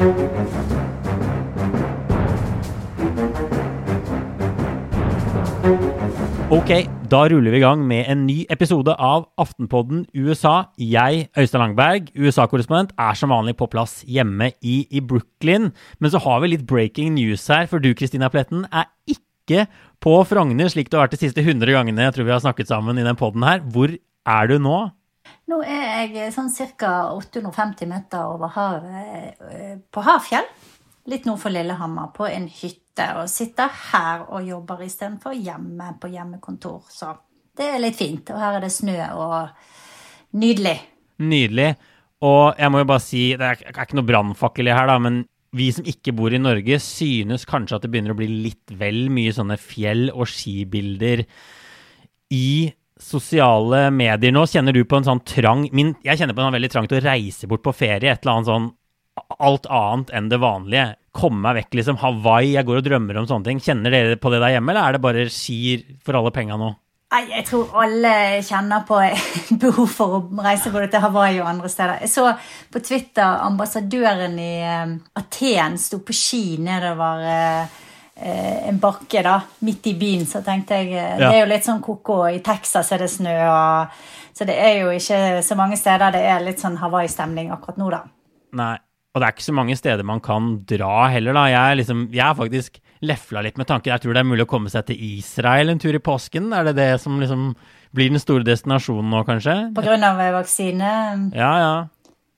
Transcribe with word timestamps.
Ok, 0.00 0.08
da 7.12 7.26
ruller 7.28 7.52
vi 7.52 7.58
i 7.58 7.60
gang 7.60 7.82
med 7.84 8.08
en 8.08 8.22
ny 8.24 8.46
episode 8.48 8.94
av 8.96 9.26
Aftenpodden 9.36 10.06
USA. 10.16 10.72
Jeg, 10.80 11.28
Øystein 11.36 11.60
Langberg, 11.60 12.08
USA-korrespondent, 12.16 12.96
er 12.96 13.12
som 13.12 13.28
vanlig 13.28 13.52
på 13.60 13.68
plass 13.68 14.00
hjemme 14.08 14.56
i, 14.64 14.88
i, 14.88 15.04
Brooklyn. 15.04 15.68
Men 16.00 16.14
så 16.14 16.22
har 16.24 16.40
vi 16.40 16.54
litt 16.54 16.64
breaking 16.70 17.12
news 17.18 17.44
her, 17.52 17.68
for 17.68 17.84
du 17.84 17.92
Kristina 17.92 18.32
Pletten 18.32 18.64
er 18.72 18.88
ikke 19.04 19.68
på 20.00 20.16
Frogner, 20.24 20.72
slik 20.72 20.88
du 20.88 20.96
har 20.96 21.10
vært 21.10 21.18
de 21.18 21.26
siste 21.26 21.44
100 21.44 21.76
gangene 21.76 22.08
jeg 22.08 22.16
tror 22.16 22.30
vi 22.30 22.34
har 22.38 22.40
snakket 22.40 22.72
sammen 22.72 22.96
i 22.96 23.04
den 23.04 23.20
podden 23.20 23.44
her. 23.44 23.60
Hvor 23.68 23.92
er 23.92 24.48
du 24.48 24.56
nå? 24.64 24.78
Nå 25.50 25.58
er 25.66 26.12
jeg 26.14 26.30
sånn 26.34 26.50
ca. 26.78 27.10
850 27.16 27.88
meter 27.90 28.28
over 28.36 28.52
havet 28.54 29.40
eh, 29.50 29.78
på 29.90 30.04
Hafjell. 30.06 30.46
Litt 31.10 31.26
nord 31.26 31.40
for 31.42 31.50
Lillehammer, 31.50 32.12
på 32.14 32.28
en 32.28 32.46
hytte 32.46 33.06
og 33.18 33.30
sitter 33.32 33.72
her 33.90 34.28
og 34.28 34.46
jobber 34.46 34.84
istedenfor 34.84 35.34
hjemme 35.34 35.94
på 35.98 36.12
hjemmekontor. 36.12 36.84
Så 36.92 37.16
det 37.58 37.66
er 37.66 37.82
litt 37.82 37.98
fint. 37.98 38.30
Og 38.30 38.38
her 38.38 38.60
er 38.60 38.66
det 38.66 38.70
snø 38.74 38.98
og 39.16 40.38
nydelig. 40.38 40.76
Nydelig. 41.24 41.72
Og 42.22 42.60
jeg 42.60 42.70
må 42.70 42.82
jo 42.82 42.90
bare 42.92 43.02
si, 43.02 43.24
det 43.40 43.48
er 43.48 43.62
ikke 43.72 43.98
noe 43.98 44.06
brannfakkel 44.06 44.70
i 44.70 44.76
her, 44.76 44.90
da, 44.92 44.98
men 45.02 45.22
vi 45.56 45.70
som 45.74 45.88
ikke 45.88 46.14
bor 46.14 46.30
i 46.30 46.38
Norge, 46.38 46.78
synes 46.84 47.48
kanskje 47.48 47.80
at 47.80 47.86
det 47.86 47.90
begynner 47.90 48.14
å 48.14 48.20
bli 48.20 48.28
litt 48.44 48.76
vel 48.78 49.08
mye 49.10 49.32
sånne 49.34 49.58
fjell- 49.58 50.12
og 50.12 50.28
skibilder 50.30 51.24
i 52.30 52.70
sosiale 53.00 53.86
medier 53.94 54.34
nå. 54.34 54.44
Kjenner 54.48 54.76
du 54.76 54.84
på 54.84 55.00
en 55.00 55.08
sånn 55.08 55.24
trang 55.26 55.66
min, 55.76 55.94
Jeg 56.04 56.20
kjenner 56.20 56.36
på 56.36 56.44
en 56.44 56.54
veldig 56.54 56.70
trang 56.72 56.88
til 56.90 57.00
å 57.00 57.04
reise 57.04 57.48
bort 57.50 57.64
på 57.64 57.74
ferie. 57.76 58.12
Et 58.12 58.22
eller 58.22 58.36
annet 58.36 58.50
sånn 58.52 58.70
alt 59.40 59.66
annet 59.66 60.12
enn 60.16 60.28
det 60.30 60.40
vanlige 60.40 60.94
komme 61.16 61.42
meg 61.42 61.58
vekk, 61.58 61.80
liksom. 61.80 61.98
Hawaii, 62.00 62.54
jeg 62.54 62.66
går 62.68 62.80
og 62.80 62.86
drømmer 62.86 63.18
om 63.20 63.26
sånne 63.28 63.48
ting. 63.48 63.62
Kjenner 63.62 63.92
dere 63.94 64.20
på 64.20 64.30
det 64.32 64.40
der 64.42 64.54
hjemme, 64.54 64.72
eller 64.72 64.86
er 64.86 64.96
det 64.96 65.02
bare 65.04 65.26
skier 65.32 65.82
for 66.04 66.18
alle 66.18 66.32
penga 66.34 66.58
nå? 66.60 66.70
Nei, 67.10 67.24
Jeg 67.32 67.46
tror 67.48 67.72
alle 67.82 68.12
kjenner 68.46 68.84
på 68.86 69.00
behov 69.64 69.90
for 69.90 70.16
å 70.16 70.44
reise 70.46 70.70
både 70.70 70.92
til 70.92 71.02
Hawaii 71.02 71.40
og 71.42 71.48
andre 71.50 71.70
steder. 71.72 72.04
Jeg 72.04 72.12
så 72.12 72.28
på 72.70 72.82
Twitter 72.86 73.42
ambassadøren 73.48 74.38
i 74.38 74.52
uh, 74.62 74.94
Aten 75.18 75.78
sto 75.82 75.98
på 76.06 76.14
ski 76.14 76.44
nedover 76.62 77.26
uh, 77.26 77.80
en 78.20 78.78
bakke 78.82 79.22
da, 79.24 79.38
midt 79.66 79.88
i 79.90 79.94
byen. 79.98 80.26
Så 80.28 80.42
tenkte 80.46 80.80
jeg 80.80 80.92
uh, 80.92 81.00
ja. 81.00 81.16
Det 81.22 81.32
er 81.32 81.40
jo 81.42 81.50
litt 81.52 81.66
sånn 81.66 81.82
ko-ko. 81.84 82.22
I 82.28 82.42
Texas 82.44 82.92
er 82.94 83.04
det 83.04 83.10
snø. 83.12 83.34
Og, 83.46 84.04
så 84.36 84.46
det 84.48 84.58
er 84.60 84.78
jo 84.82 84.92
ikke 84.94 85.40
så 85.46 85.56
mange 85.58 85.78
steder 85.80 86.14
det 86.14 86.22
er 86.28 86.44
litt 86.44 86.62
sånn 86.62 86.78
Hawaii-stemning 86.80 87.50
akkurat 87.54 87.80
nå, 87.80 87.90
da. 87.92 88.04
Nei, 88.60 88.76
og 89.10 89.20
det 89.20 89.26
er 89.26 89.34
ikke 89.34 89.48
så 89.48 89.56
mange 89.56 89.74
steder 89.78 90.06
man 90.06 90.22
kan 90.22 90.52
dra 90.70 91.08
heller, 91.10 91.34
da. 91.34 91.44
Jeg, 91.50 91.80
liksom, 91.82 92.06
jeg 92.14 92.24
er 92.28 92.38
faktisk 92.38 92.78
lefla 93.02 93.42
litt 93.42 93.58
med 93.58 93.66
tanken. 93.66 93.90
Jeg 93.90 94.04
tror 94.04 94.14
det 94.14 94.22
er 94.22 94.28
mulig 94.28 94.44
å 94.46 94.50
komme 94.50 94.70
seg 94.70 94.86
til 94.90 95.00
Israel 95.16 95.72
en 95.72 95.80
tur 95.82 95.96
i 95.96 96.02
påsken. 96.02 96.52
Er 96.54 96.68
det 96.68 96.76
det 96.78 96.90
som 97.02 97.18
liksom 97.22 97.50
blir 97.96 98.12
den 98.12 98.22
store 98.22 98.46
destinasjonen 98.46 99.10
nå, 99.10 99.24
kanskje? 99.26 99.56
På 99.74 99.82
grunn 99.82 100.06
av 100.06 100.20
vaksine? 100.36 100.92
Ja, 101.34 101.52
ja. 101.58 101.72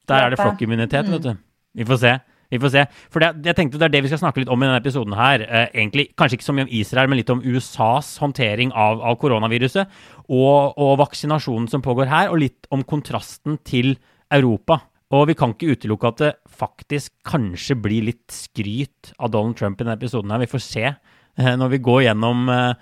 Der 0.09 0.27
er 0.27 0.33
det 0.33 0.41
flokkimmunitet, 0.41 1.09
mm. 1.09 1.17
vet 1.17 1.27
du. 1.27 1.43
Vi 1.77 1.87
får 1.89 2.01
se. 2.01 2.13
Vi 2.53 2.61
får 2.61 2.73
se. 2.75 2.85
For 3.13 3.25
det, 3.25 3.33
jeg 3.49 3.57
tenkte 3.57 3.81
det 3.81 3.89
er 3.89 3.95
det 3.95 4.05
vi 4.05 4.13
skal 4.13 4.21
snakke 4.21 4.43
litt 4.43 4.53
om 4.53 4.61
i 4.61 4.69
denne 4.69 4.81
episoden 4.83 5.17
her. 5.17 5.45
Eh, 5.47 5.69
egentlig 5.73 6.11
kanskje 6.21 6.37
ikke 6.39 6.49
så 6.51 6.55
mye 6.57 6.69
om 6.69 6.75
Israel, 6.83 7.09
men 7.09 7.23
litt 7.23 7.33
om 7.33 7.41
USAs 7.41 8.15
håndtering 8.21 8.75
av, 8.77 9.01
av 9.01 9.17
koronaviruset. 9.23 10.01
Og, 10.29 10.77
og 10.77 10.97
vaksinasjonen 11.01 11.71
som 11.73 11.85
pågår 11.85 12.13
her, 12.13 12.29
og 12.29 12.43
litt 12.45 12.69
om 12.75 12.85
kontrasten 12.85 13.57
til 13.65 13.95
Europa. 14.33 14.83
Og 15.13 15.27
vi 15.29 15.37
kan 15.37 15.53
ikke 15.53 15.77
utelukke 15.77 16.09
at 16.13 16.23
det 16.23 16.33
faktisk 16.61 17.13
kanskje 17.29 17.77
blir 17.81 18.09
litt 18.09 18.33
skryt 18.33 19.13
av 19.19 19.33
Donald 19.33 19.59
Trump 19.59 19.81
i 19.81 19.85
denne 19.85 19.99
episoden. 19.99 20.33
her. 20.33 20.45
Vi 20.45 20.53
får 20.53 20.65
se 20.65 20.87
eh, 20.89 21.55
når 21.57 21.75
vi 21.75 21.83
går 21.85 22.03
gjennom, 22.07 22.49
eh, 22.49 22.75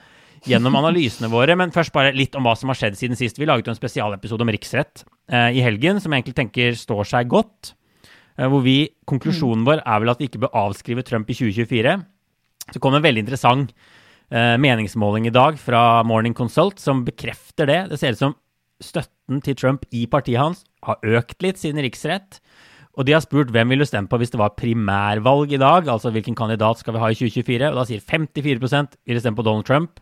gjennom 0.47 0.79
analysene 0.79 1.31
våre. 1.31 1.57
Men 1.59 1.75
først 1.75 1.95
bare 1.95 2.15
litt 2.15 2.35
om 2.39 2.47
hva 2.47 2.55
som 2.59 2.71
har 2.71 2.79
skjedd 2.79 2.99
siden 2.99 3.19
sist. 3.19 3.39
Vi 3.39 3.47
laget 3.51 3.71
en 3.71 3.79
spesialepisode 3.79 4.47
om 4.47 4.55
riksrett 4.55 5.05
eh, 5.31 5.59
i 5.59 5.65
helgen, 5.67 5.99
som 6.03 6.13
jeg 6.13 6.23
egentlig 6.23 6.39
tenker 6.39 6.79
står 6.79 7.11
seg 7.15 7.31
godt. 7.31 7.75
Hvor 8.41 8.63
vi, 8.65 8.89
Konklusjonen 9.05 9.67
vår 9.67 9.83
er 9.85 10.01
vel 10.01 10.13
at 10.13 10.21
vi 10.23 10.31
ikke 10.31 10.41
bør 10.47 10.55
avskrive 10.63 11.05
Trump 11.05 11.29
i 11.29 11.37
2024. 11.37 11.97
Så 12.71 12.81
kom 12.81 12.95
en 12.97 13.05
veldig 13.05 13.27
interessant 13.27 13.75
meningsmåling 14.31 15.27
i 15.27 15.35
dag 15.35 15.59
fra 15.59 16.05
Morning 16.07 16.37
Consult 16.39 16.79
som 16.81 17.03
bekrefter 17.05 17.67
det. 17.69 17.81
Det 17.91 17.99
ser 17.99 18.15
ut 18.15 18.23
som 18.23 18.37
støtten 18.81 19.43
til 19.45 19.57
Trump 19.59 19.85
i 19.93 20.07
partiet 20.09 20.41
hans 20.41 20.65
har 20.87 21.01
økt 21.19 21.43
litt 21.45 21.61
siden 21.61 21.83
riksrett. 21.85 22.39
Og 22.99 23.07
de 23.07 23.15
har 23.15 23.23
spurt 23.25 23.53
hvem 23.55 23.71
vil 23.71 23.83
du 23.83 23.87
stemme 23.89 24.11
på 24.11 24.19
hvis 24.21 24.33
det 24.33 24.41
var 24.41 24.57
primærvalg 24.59 25.53
i 25.55 25.61
dag, 25.61 25.89
altså 25.89 26.11
hvilken 26.15 26.37
kandidat 26.39 26.81
skal 26.81 26.97
vi 26.97 27.03
ha 27.03 27.11
i 27.11 27.19
2024, 27.19 27.69
og 27.71 27.79
da 27.79 27.85
sier 27.89 28.03
54% 28.03 28.97
vil 29.07 29.21
stemme 29.23 29.39
på 29.39 29.47
Donald 29.47 29.69
Trump. 29.69 30.01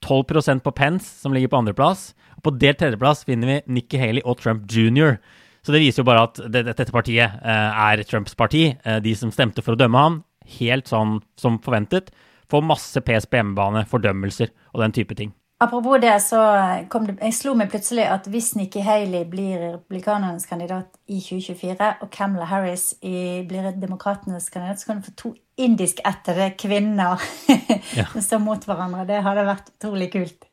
12% 0.00 0.62
på 0.64 0.72
Pence, 0.72 1.08
som 1.20 1.34
ligger 1.34 1.50
på 1.52 1.58
andreplass. 1.60 2.14
Og 2.38 2.46
på 2.46 2.54
delt 2.56 2.78
tredjeplass 2.80 3.26
finner 3.28 3.50
vi 3.50 3.74
Nikki 3.76 4.00
Haley 4.00 4.22
og 4.24 4.38
Trump 4.40 4.64
jr. 4.70 5.18
Så 5.66 5.74
det 5.74 5.82
viser 5.82 6.02
jo 6.02 6.08
bare 6.08 6.24
at 6.28 6.40
dette 6.52 6.88
partiet 6.92 7.40
eh, 7.42 7.82
er 7.90 8.04
Trumps 8.08 8.36
parti. 8.38 8.70
Eh, 8.84 9.00
de 9.04 9.14
som 9.16 9.32
stemte 9.34 9.64
for 9.64 9.76
å 9.76 9.80
dømme 9.80 10.04
ham, 10.06 10.22
helt 10.60 10.88
sånn 10.90 11.18
som 11.38 11.60
forventet, 11.64 12.08
får 12.50 12.64
masse 12.66 13.02
pes 13.06 13.28
på 13.28 13.38
hjemmebane, 13.38 13.84
fordømmelser 13.90 14.50
og 14.72 14.82
den 14.84 14.96
type 14.96 15.16
ting. 15.18 15.34
Apropos 15.60 16.00
det, 16.00 16.14
så 16.24 16.40
kom 16.88 17.04
det, 17.04 17.18
jeg 17.20 17.36
slo 17.36 17.52
meg 17.58 17.68
plutselig 17.68 18.06
at 18.08 18.24
hvis 18.32 18.54
Nikki 18.56 18.80
Haley 18.80 19.26
blir 19.28 19.58
republikanernes 19.60 20.48
kandidat 20.48 20.88
i 21.04 21.18
2024, 21.20 21.88
og 22.00 22.08
Camilla 22.14 22.46
Harris 22.48 22.94
i, 23.04 23.42
blir 23.44 23.68
demokratenes 23.76 24.48
kandidat, 24.48 24.80
så 24.80 24.88
kan 24.88 25.02
du 25.02 25.10
få 25.10 25.12
to 25.20 25.34
indiskættede 25.60 26.54
kvinner 26.56 27.20
ja. 27.98 28.06
som 28.08 28.24
står 28.24 28.40
mot 28.40 28.64
hverandre. 28.64 29.04
Det 29.10 29.20
hadde 29.26 29.44
vært 29.50 29.68
utrolig 29.74 30.08
kult. 30.14 30.48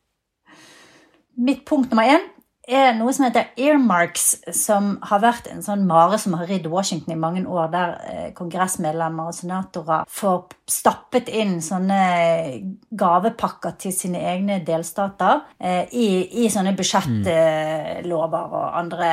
Mitt 1.39 1.63
punkt 1.69 1.93
nummer 1.93 2.11
én 2.17 2.27
er 2.67 2.93
noe 2.97 3.13
som 3.15 3.25
heter 3.27 3.53
earmarks, 3.63 4.25
som 4.55 4.97
har 5.07 5.21
vært 5.23 5.47
en 5.51 5.63
sånn 5.63 5.85
mare 5.87 6.19
som 6.19 6.35
har 6.37 6.49
ridd 6.49 6.67
Washington 6.67 7.15
i 7.15 7.19
mange 7.19 7.43
år, 7.47 7.69
der 7.71 7.93
eh, 8.09 8.29
kongressmedlemmer 8.35 9.31
og 9.31 9.37
senatorer 9.37 10.07
får 10.11 10.57
stappet 10.67 11.31
inn 11.31 11.57
sånne 11.63 11.99
gavepakker 12.99 13.77
til 13.79 13.95
sine 13.95 14.23
egne 14.33 14.59
delstater 14.67 15.45
eh, 15.57 15.85
i, 15.95 16.09
i, 16.43 16.49
sånne 16.51 16.75
budsjettlover 16.77 18.57
og 18.59 18.79
andre, 18.83 19.11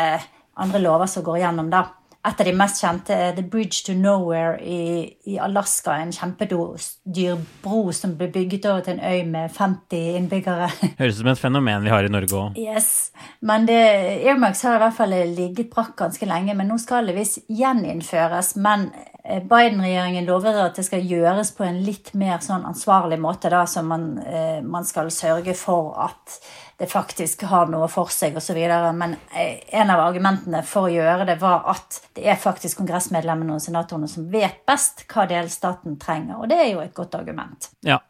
andre 0.58 0.82
lover 0.82 1.10
som 1.10 1.26
går 1.26 1.44
gjennom 1.44 1.70
da 1.70 1.86
et 2.24 2.40
av 2.40 2.46
de 2.48 2.52
mest 2.56 2.80
kjente 2.80 3.12
er 3.12 3.34
The 3.36 3.44
Bridge 3.44 3.82
to 3.84 3.94
Nowhere 3.98 4.56
i, 4.64 5.04
i 5.28 5.36
Alaska. 5.38 5.98
En 6.00 6.12
kjempedyr 6.14 7.42
bro 7.64 7.82
som 7.92 8.14
ble 8.16 8.30
bygget 8.32 8.64
over 8.70 8.84
til 8.86 8.96
en 8.96 9.04
øy 9.04 9.26
med 9.28 9.52
50 9.52 10.16
innbyggere. 10.20 10.70
Høres 11.00 11.18
ut 11.18 11.20
som 11.20 11.32
et 11.34 11.42
fenomen 11.42 11.84
vi 11.84 11.92
har 11.92 12.06
i 12.06 12.12
Norge 12.12 12.38
òg. 12.38 12.60
Yes. 12.60 13.10
Men 13.44 13.68
det, 13.68 13.80
Airmax 14.24 14.64
har 14.64 14.78
i 14.78 14.84
hvert 14.86 14.96
fall 14.96 15.16
ligget 15.34 15.68
brakk 15.72 15.92
ganske 16.00 16.28
lenge, 16.28 16.56
men 16.56 16.72
nå 16.72 16.80
skal 16.80 17.10
det 17.10 17.18
visst 17.18 17.44
gjeninnføres. 17.52 18.54
Men 18.56 18.88
Biden-regjeringen 19.24 20.26
lover 20.28 20.58
at 20.66 20.76
det 20.76 20.84
skal 20.84 21.06
gjøres 21.08 21.54
på 21.56 21.64
en 21.64 21.78
litt 21.86 22.10
mer 22.18 22.42
sånn 22.44 22.66
ansvarlig 22.68 23.16
måte, 23.22 23.48
da, 23.48 23.62
så 23.64 23.80
man, 23.80 24.18
eh, 24.20 24.60
man 24.60 24.84
skal 24.84 25.08
sørge 25.14 25.54
for 25.56 25.94
at 26.04 26.38
det 26.76 26.90
faktisk 26.92 27.46
har 27.48 27.70
noe 27.72 27.86
for 27.88 28.12
seg 28.12 28.36
osv. 28.36 28.58
Men 28.98 29.16
eh, 29.32 29.62
en 29.80 29.92
av 29.94 30.02
argumentene 30.04 30.60
for 30.68 30.90
å 30.90 30.92
gjøre 30.92 31.24
det 31.30 31.38
var 31.40 31.64
at 31.72 32.02
det 32.18 32.26
er 32.28 32.40
faktisk 32.40 32.82
kongressmedlemmene 32.82 33.56
og 33.56 33.64
senatorene 33.64 34.10
som 34.12 34.26
vet 34.28 34.60
best 34.68 35.06
hva 35.08 35.24
delstaten 35.30 35.96
trenger. 36.02 36.42
Og 36.42 36.50
det 36.52 36.60
er 36.60 36.70
jo 36.74 36.82
et 36.84 36.96
godt 36.96 37.16
argument. 37.16 37.70
Ja, 37.86 38.02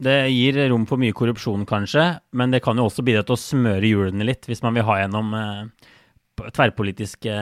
det 0.00 0.16
gir 0.32 0.56
rom 0.72 0.88
for 0.88 1.02
mye 1.02 1.14
korrupsjon, 1.14 1.68
kanskje, 1.68 2.06
men 2.32 2.54
det 2.54 2.64
kan 2.64 2.80
jo 2.80 2.88
også 2.88 3.04
bidra 3.06 3.22
til 3.26 3.36
å 3.36 3.44
smøre 3.44 3.92
hjulene 3.92 4.26
litt, 4.26 4.48
hvis 4.48 4.64
man 4.64 4.74
vil 4.78 4.88
ha 4.88 4.98
gjennom 5.02 5.36
eh, 5.38 5.92
tverrpolitiske, 6.48 7.36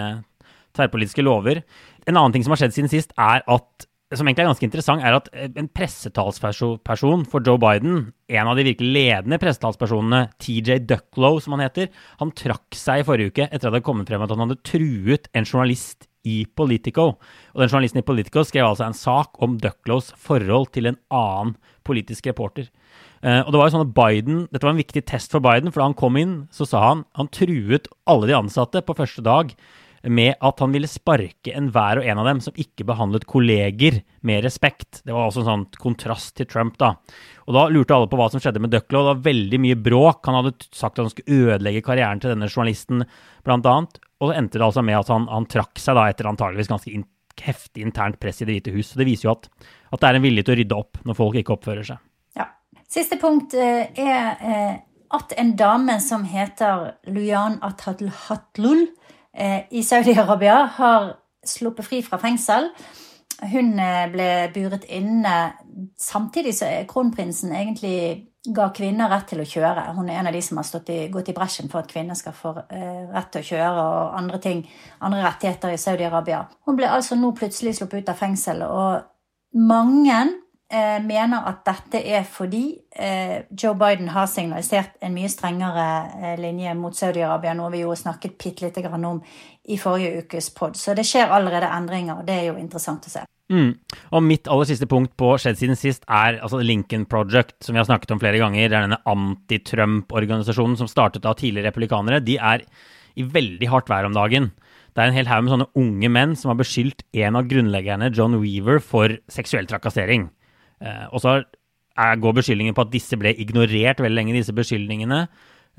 tverrpolitiske 0.77 1.25
lover. 1.25 1.63
En 2.09 2.19
annen 2.19 2.35
ting 2.35 2.45
som 2.45 2.55
har 2.55 2.63
skjedd 2.63 2.77
siden 2.77 2.93
sist, 2.93 3.15
er 3.21 3.45
at 3.47 3.89
som 4.13 4.29
egentlig 4.29 4.45
er 4.45 4.51
ganske 4.51 4.67
interessant, 4.67 5.05
er 5.05 5.17
at 5.17 5.29
eh, 5.33 5.49
en 5.57 5.71
pressetalsperson 5.73 7.25
for 7.33 7.47
Joe 7.47 7.61
Biden, 7.61 8.11
en 8.29 8.51
av 8.51 8.59
de 8.59 8.67
virkelig 8.67 8.93
ledende 8.93 9.39
pressetalspersonene, 9.41 10.27
TJ 10.43 10.83
Ducklow, 10.89 11.39
som 11.41 11.57
han 11.57 11.65
heter, 11.65 11.89
han 12.21 12.35
trakk 12.37 12.77
seg 12.77 13.03
i 13.03 13.07
forrige 13.09 13.33
uke 13.33 13.47
etter 13.49 13.63
at 13.63 13.71
det 13.71 13.75
hadde 13.79 13.87
kommet 13.87 14.13
frem 14.13 14.25
at 14.25 14.35
han 14.35 14.45
hadde 14.45 14.61
truet 14.69 15.31
en 15.33 15.49
journalist 15.49 16.09
i 16.29 16.43
Politico. 16.47 17.17
Og 17.55 17.63
den 17.63 17.73
journalisten 17.73 18.03
i 18.03 18.07
Politico 18.07 18.45
skrev 18.47 18.69
altså 18.69 18.87
en 18.87 18.97
sak 18.97 19.41
om 19.43 19.57
Ducklows 19.63 20.13
forhold 20.21 20.71
til 20.77 20.91
en 20.91 21.01
annen 21.11 21.57
politisk 21.87 22.29
reporter. 22.31 22.69
Uh, 23.23 23.41
og 23.47 23.53
det 23.55 23.59
var 23.59 23.69
jo 23.69 23.75
sånn 23.77 23.85
at 23.87 23.95
Biden, 23.95 24.39
Dette 24.51 24.67
var 24.67 24.75
en 24.75 24.83
viktig 24.83 25.03
test 25.07 25.35
for 25.35 25.43
Biden, 25.43 25.71
for 25.71 25.83
da 25.83 25.89
han 25.89 25.99
kom 25.99 26.19
inn, 26.19 26.35
så 26.55 26.67
sa 26.67 26.83
han 26.89 27.05
han 27.19 27.31
truet 27.35 27.89
alle 28.11 28.29
de 28.31 28.37
ansatte 28.39 28.83
på 28.87 28.97
første 28.99 29.23
dag 29.27 29.55
med 30.11 30.35
at 30.43 30.63
han 30.63 30.73
ville 30.75 30.91
sparke 30.91 31.53
enhver 31.55 32.01
og 32.01 32.07
en 32.09 32.21
av 32.23 32.27
dem 32.27 32.41
som 32.43 32.57
ikke 32.59 32.87
behandlet 32.89 33.27
kolleger 33.31 34.01
med 34.27 34.43
respekt. 34.47 35.03
Det 35.07 35.15
var 35.15 35.29
også 35.29 35.45
en 35.45 35.51
sånn 35.51 35.67
kontrast 35.79 36.35
til 36.39 36.49
Trump, 36.51 36.75
da. 36.81 36.95
Og 37.47 37.55
da 37.55 37.67
lurte 37.71 37.95
alle 37.95 38.11
på 38.11 38.19
hva 38.19 38.29
som 38.33 38.43
skjedde 38.43 38.63
med 38.63 38.73
Ducklow. 38.75 39.05
Det 39.05 39.13
var 39.13 39.25
veldig 39.29 39.61
mye 39.63 39.79
bråk. 39.79 40.27
Han 40.27 40.41
hadde 40.41 40.55
sagt 40.71 40.99
at 40.99 41.05
han 41.05 41.13
skulle 41.15 41.47
ødelegge 41.53 41.85
karrieren 41.87 42.23
til 42.23 42.35
denne 42.35 42.51
journalisten, 42.51 43.07
blant 43.47 43.69
annet. 43.71 43.99
Og 44.23 44.31
så 44.31 44.39
endte 44.39 44.59
det 44.59 44.67
altså 44.67 44.85
med 44.87 45.01
at 45.01 45.11
han, 45.11 45.27
han 45.31 45.49
trakk 45.51 45.83
seg 45.83 45.99
da 45.99 46.07
etter 46.11 46.31
antageligvis 46.31 46.71
ganske 46.71 47.03
heftig 47.43 47.83
internt 47.83 48.21
press 48.23 48.43
i 48.43 48.47
Det 48.47 48.57
hvite 48.59 48.75
hus. 48.75 48.93
Så 48.93 49.01
det 49.01 49.09
viser 49.09 49.29
jo 49.29 49.37
at, 49.37 49.49
at 49.91 50.03
det 50.03 50.09
er 50.09 50.19
en 50.19 50.27
vilje 50.27 50.47
til 50.47 50.55
å 50.55 50.59
rydde 50.61 50.79
opp 50.79 51.03
når 51.07 51.19
folk 51.19 51.39
ikke 51.41 51.57
oppfører 51.57 51.87
seg. 51.93 52.03
Ja. 52.39 52.49
Siste 52.91 53.19
punkt 53.21 53.55
eh, 53.59 53.89
er 53.99 54.43
eh, 54.43 54.75
at 55.13 55.35
en 55.41 55.55
dame 55.57 55.99
som 56.01 56.25
heter 56.29 56.93
Luyan 57.13 57.59
Athatlul 57.65 58.83
eh, 58.85 58.91
i 59.33 59.81
Saudi-Arabia, 59.81 60.59
har 60.77 61.07
sluppet 61.47 61.87
fri 61.87 62.03
fra 62.05 62.19
fengsel. 62.21 62.69
Hun 63.53 63.73
ble 64.13 64.27
buret 64.55 64.85
inne 64.93 65.37
samtidig 65.99 66.53
som 66.55 66.85
kronprinsen 66.91 67.55
egentlig 67.57 67.97
ga 68.43 68.69
kvinner 68.75 69.11
rett 69.11 69.29
til 69.31 69.43
å 69.43 69.47
kjøre. 69.47 69.85
Hun 69.95 70.09
er 70.11 70.19
en 70.19 70.29
av 70.31 70.35
de 70.35 70.41
som 70.43 70.59
har 70.59 70.91
i, 70.91 70.99
gått 71.15 71.31
i 71.31 71.35
bresjen 71.37 71.71
for 71.71 71.83
at 71.83 71.91
kvinner 71.91 72.19
skal 72.19 72.35
få 72.35 72.55
eh, 72.75 73.05
rett 73.13 73.31
til 73.35 73.45
å 73.45 73.49
kjøre 73.53 73.85
og 73.87 74.17
andre 74.19 74.41
ting, 74.43 74.63
andre 75.01 75.23
rettigheter 75.23 75.75
i 75.75 75.79
Saudi-Arabia. 75.79 76.43
Hun 76.67 76.79
ble 76.79 76.91
altså 76.91 77.19
nå 77.19 77.31
plutselig 77.39 77.77
sluppet 77.79 78.03
ut 78.03 78.11
av 78.11 78.19
fengsel, 78.19 78.65
og 78.67 79.63
mange 79.71 80.19
eh, 80.73 80.99
mener 81.05 81.45
at 81.49 81.61
dette 81.67 82.01
er 82.01 82.25
fordi 82.29 82.65
eh, 82.97 83.45
Joe 83.51 83.75
Biden 83.79 84.09
har 84.15 84.29
signalisert 84.31 84.97
en 85.05 85.15
mye 85.15 85.31
strengere 85.31 85.87
eh, 86.19 86.39
linje 86.41 86.73
mot 86.79 86.97
Saudi-Arabia, 86.97 87.55
noe 87.59 87.71
vi 87.75 87.83
jo 87.85 87.95
snakket 87.99 88.39
bitte 88.41 88.67
lite 88.67 88.85
grann 88.85 89.05
om 89.09 89.21
i 89.69 89.79
forrige 89.79 90.25
ukes 90.25 90.51
pod. 90.57 90.79
Så 90.81 90.97
det 90.99 91.07
skjer 91.09 91.33
allerede 91.33 91.71
endringer, 91.71 92.21
og 92.21 92.27
det 92.29 92.39
er 92.41 92.49
jo 92.51 92.57
interessant 92.61 93.07
å 93.07 93.13
se. 93.13 93.27
Mm. 93.53 93.75
Og 94.17 94.25
mitt 94.25 94.49
aller 94.49 94.71
siste 94.71 94.89
punkt 94.89 95.13
på 95.21 95.35
skjedd 95.41 95.61
siden 95.61 95.77
sist 95.77 96.07
er 96.09 96.41
altså 96.41 96.63
Lincoln 96.65 97.05
Project, 97.11 97.59
som 97.61 97.77
vi 97.77 97.83
har 97.83 97.89
snakket 97.89 98.15
om 98.15 98.23
flere 98.23 98.41
ganger. 98.41 98.65
Det 98.65 98.79
er 98.79 98.89
denne 98.89 99.03
anti-Trump-organisasjonen 99.13 100.79
som 100.81 100.91
startet 100.91 101.29
av 101.29 101.37
tidligere 101.41 101.69
republikanere. 101.71 102.23
De 102.25 102.39
er 102.41 102.65
i 103.19 103.27
veldig 103.29 103.69
hardt 103.69 103.93
vær 103.93 104.09
om 104.09 104.17
dagen. 104.17 104.51
Det 104.93 105.01
er 105.01 105.09
en 105.09 105.17
hel 105.17 105.29
haug 105.29 105.45
med 105.45 105.53
sånne 105.53 105.73
unge 105.81 106.09
menn 106.13 106.33
som 106.37 106.53
har 106.53 106.61
beskyldt 106.61 107.05
en 107.25 107.37
av 107.39 107.49
grunnleggerne, 107.49 108.11
John 108.13 108.37
Weaver, 108.41 108.81
for 108.85 109.15
seksuell 109.33 109.69
trakassering. 109.69 110.31
Eh, 110.83 111.07
og 111.11 111.23
så 111.23 111.41
går 111.95 112.39
beskyldningen 112.39 112.77
på 112.77 112.87
at 112.87 112.93
disse 112.93 113.19
ble 113.21 113.35
ignorert 113.37 114.01
veldig 114.01 114.19
lenge, 114.19 114.37
disse 114.37 114.55
beskyldningene, 114.57 115.27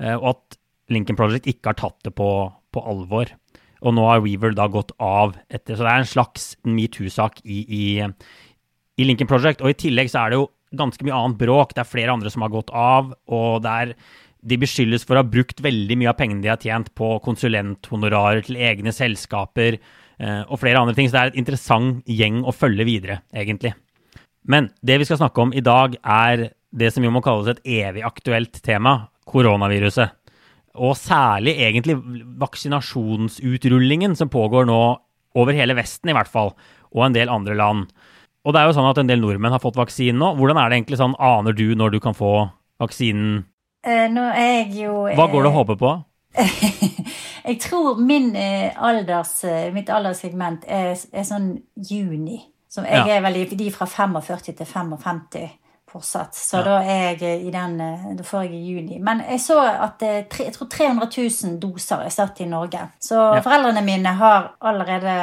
eh, 0.00 0.16
og 0.16 0.34
at 0.34 0.58
Lincoln 0.92 1.18
Project 1.18 1.48
ikke 1.50 1.72
har 1.72 1.80
tatt 1.80 1.98
det 2.06 2.14
på, 2.16 2.28
på 2.72 2.84
alvor. 2.84 3.32
Og 3.84 3.94
nå 3.96 4.04
har 4.08 4.22
Weaver 4.24 4.54
da 4.56 4.66
gått 4.72 4.92
av 5.02 5.34
etter. 5.48 5.76
Så 5.76 5.84
det 5.84 5.92
er 5.92 6.02
en 6.02 6.08
slags 6.08 6.50
metoo-sak 6.64 7.40
i, 7.44 7.62
i, 7.64 7.84
i, 8.00 9.06
Lincoln 9.06 9.28
Project. 9.28 9.64
Og 9.64 9.72
i 9.72 9.78
tillegg 9.84 10.12
så 10.12 10.22
er 10.22 10.32
det 10.32 10.40
jo 10.40 10.50
ganske 10.76 11.04
mye 11.04 11.16
annet 11.16 11.40
bråk. 11.40 11.74
Det 11.74 11.84
er 11.84 11.90
flere 11.90 12.14
andre 12.14 12.32
som 12.32 12.44
har 12.44 12.52
gått 12.54 12.72
av, 12.72 13.12
og 13.32 13.64
det 13.64 13.74
er 13.82 13.94
de 14.44 14.58
beskyldes 14.60 15.06
for 15.08 15.16
å 15.16 15.22
ha 15.22 15.28
brukt 15.28 15.62
veldig 15.64 15.96
mye 16.00 16.10
av 16.12 16.18
pengene 16.18 16.44
de 16.44 16.50
har 16.52 16.60
tjent 16.60 16.90
på 16.96 17.14
konsulenthonorarer 17.24 18.44
til 18.44 18.58
egne 18.60 18.92
selskaper 18.92 19.78
eh, 19.78 20.42
og 20.44 20.60
flere 20.60 20.82
andre 20.82 20.96
ting. 20.96 21.08
Så 21.08 21.16
det 21.16 21.22
er 21.22 21.32
et 21.32 21.40
interessant 21.40 22.04
gjeng 22.08 22.42
å 22.44 22.52
følge 22.52 22.88
videre, 22.88 23.22
egentlig. 23.32 23.72
Men 24.48 24.68
det 24.84 24.98
vi 25.00 25.08
skal 25.08 25.22
snakke 25.22 25.40
om 25.40 25.54
i 25.56 25.64
dag, 25.64 25.96
er 26.02 26.50
det 26.74 26.90
som 26.92 27.04
jo 27.06 27.12
må 27.14 27.22
kalles 27.24 27.48
et 27.52 27.64
evig 27.64 28.04
aktuelt 28.04 28.60
tema, 28.64 28.98
koronaviruset 29.24 30.12
og 30.74 30.96
særlig 30.98 31.54
egentlig 31.62 31.96
vaksinasjonsutrullingen 32.40 34.16
som 34.18 34.30
pågår 34.30 34.66
nå 34.66 34.80
over 35.38 35.54
hele 35.54 35.76
Vesten 35.78 36.10
i 36.10 36.16
hvert 36.16 36.30
fall, 36.30 36.52
og 36.94 37.06
en 37.06 37.14
del 37.14 37.30
andre 37.30 37.54
land. 37.58 37.86
Og 38.44 38.54
det 38.54 38.60
er 38.60 38.68
jo 38.68 38.76
sånn 38.76 38.90
at 38.90 38.98
en 39.00 39.10
del 39.10 39.22
nordmenn 39.22 39.54
har 39.54 39.62
fått 39.62 39.78
vaksinen 39.78 40.20
nå. 40.20 40.34
Hvordan 40.38 40.58
er 40.60 40.70
det 40.70 40.78
egentlig 40.78 41.00
sånn, 41.00 41.16
aner 41.22 41.54
du 41.56 41.72
når 41.78 41.94
du 41.94 42.00
kan 42.02 42.16
få 42.16 42.32
vaksinen? 42.82 43.44
Eh, 43.86 44.08
nå 44.12 44.24
er 44.32 44.50
jeg 44.64 44.84
jo 44.84 45.06
Hva 45.14 45.28
går 45.30 45.46
det 45.46 45.52
å 45.52 45.58
håpe 45.60 45.78
på? 45.80 45.94
jeg 47.48 47.56
tror 47.62 48.00
min 48.02 48.32
eh, 48.36 48.74
alders, 48.74 49.36
eh, 49.46 49.70
mitt 49.74 49.90
alderssegment 49.92 50.66
er, 50.66 50.92
er, 50.98 51.26
sånn 51.26 51.54
juni. 51.78 52.42
Som 52.74 52.88
jeg 52.88 53.04
ja. 53.06 53.18
er 53.18 53.22
vel 53.22 53.44
de 53.54 53.70
fra 53.70 53.86
45 53.86 54.50
til 54.50 54.66
55 54.66 55.44
fortsatt. 55.94 56.34
Så 56.34 56.58
ja. 56.58 56.64
da 56.66 56.76
er 56.82 57.22
jeg 57.22 57.46
i 57.46 57.52
den 57.54 57.78
eh, 57.82 58.10
Da 58.18 58.26
får 58.26 58.46
jeg 58.46 58.58
i 58.58 58.74
juni. 58.74 58.98
Men 59.04 59.22
jeg 59.28 59.40
så 59.44 59.60
at 59.62 60.02
jeg 60.02 60.26
tror 60.56 60.68
300 60.72 61.08
000 61.14 61.58
doser 61.62 62.02
er 62.04 62.14
satt 62.14 62.42
i 62.42 62.48
Norge. 62.50 62.88
Så 63.02 63.18
ja. 63.18 63.42
foreldrene 63.44 63.84
mine 63.86 64.14
har 64.18 64.54
allerede 64.64 65.16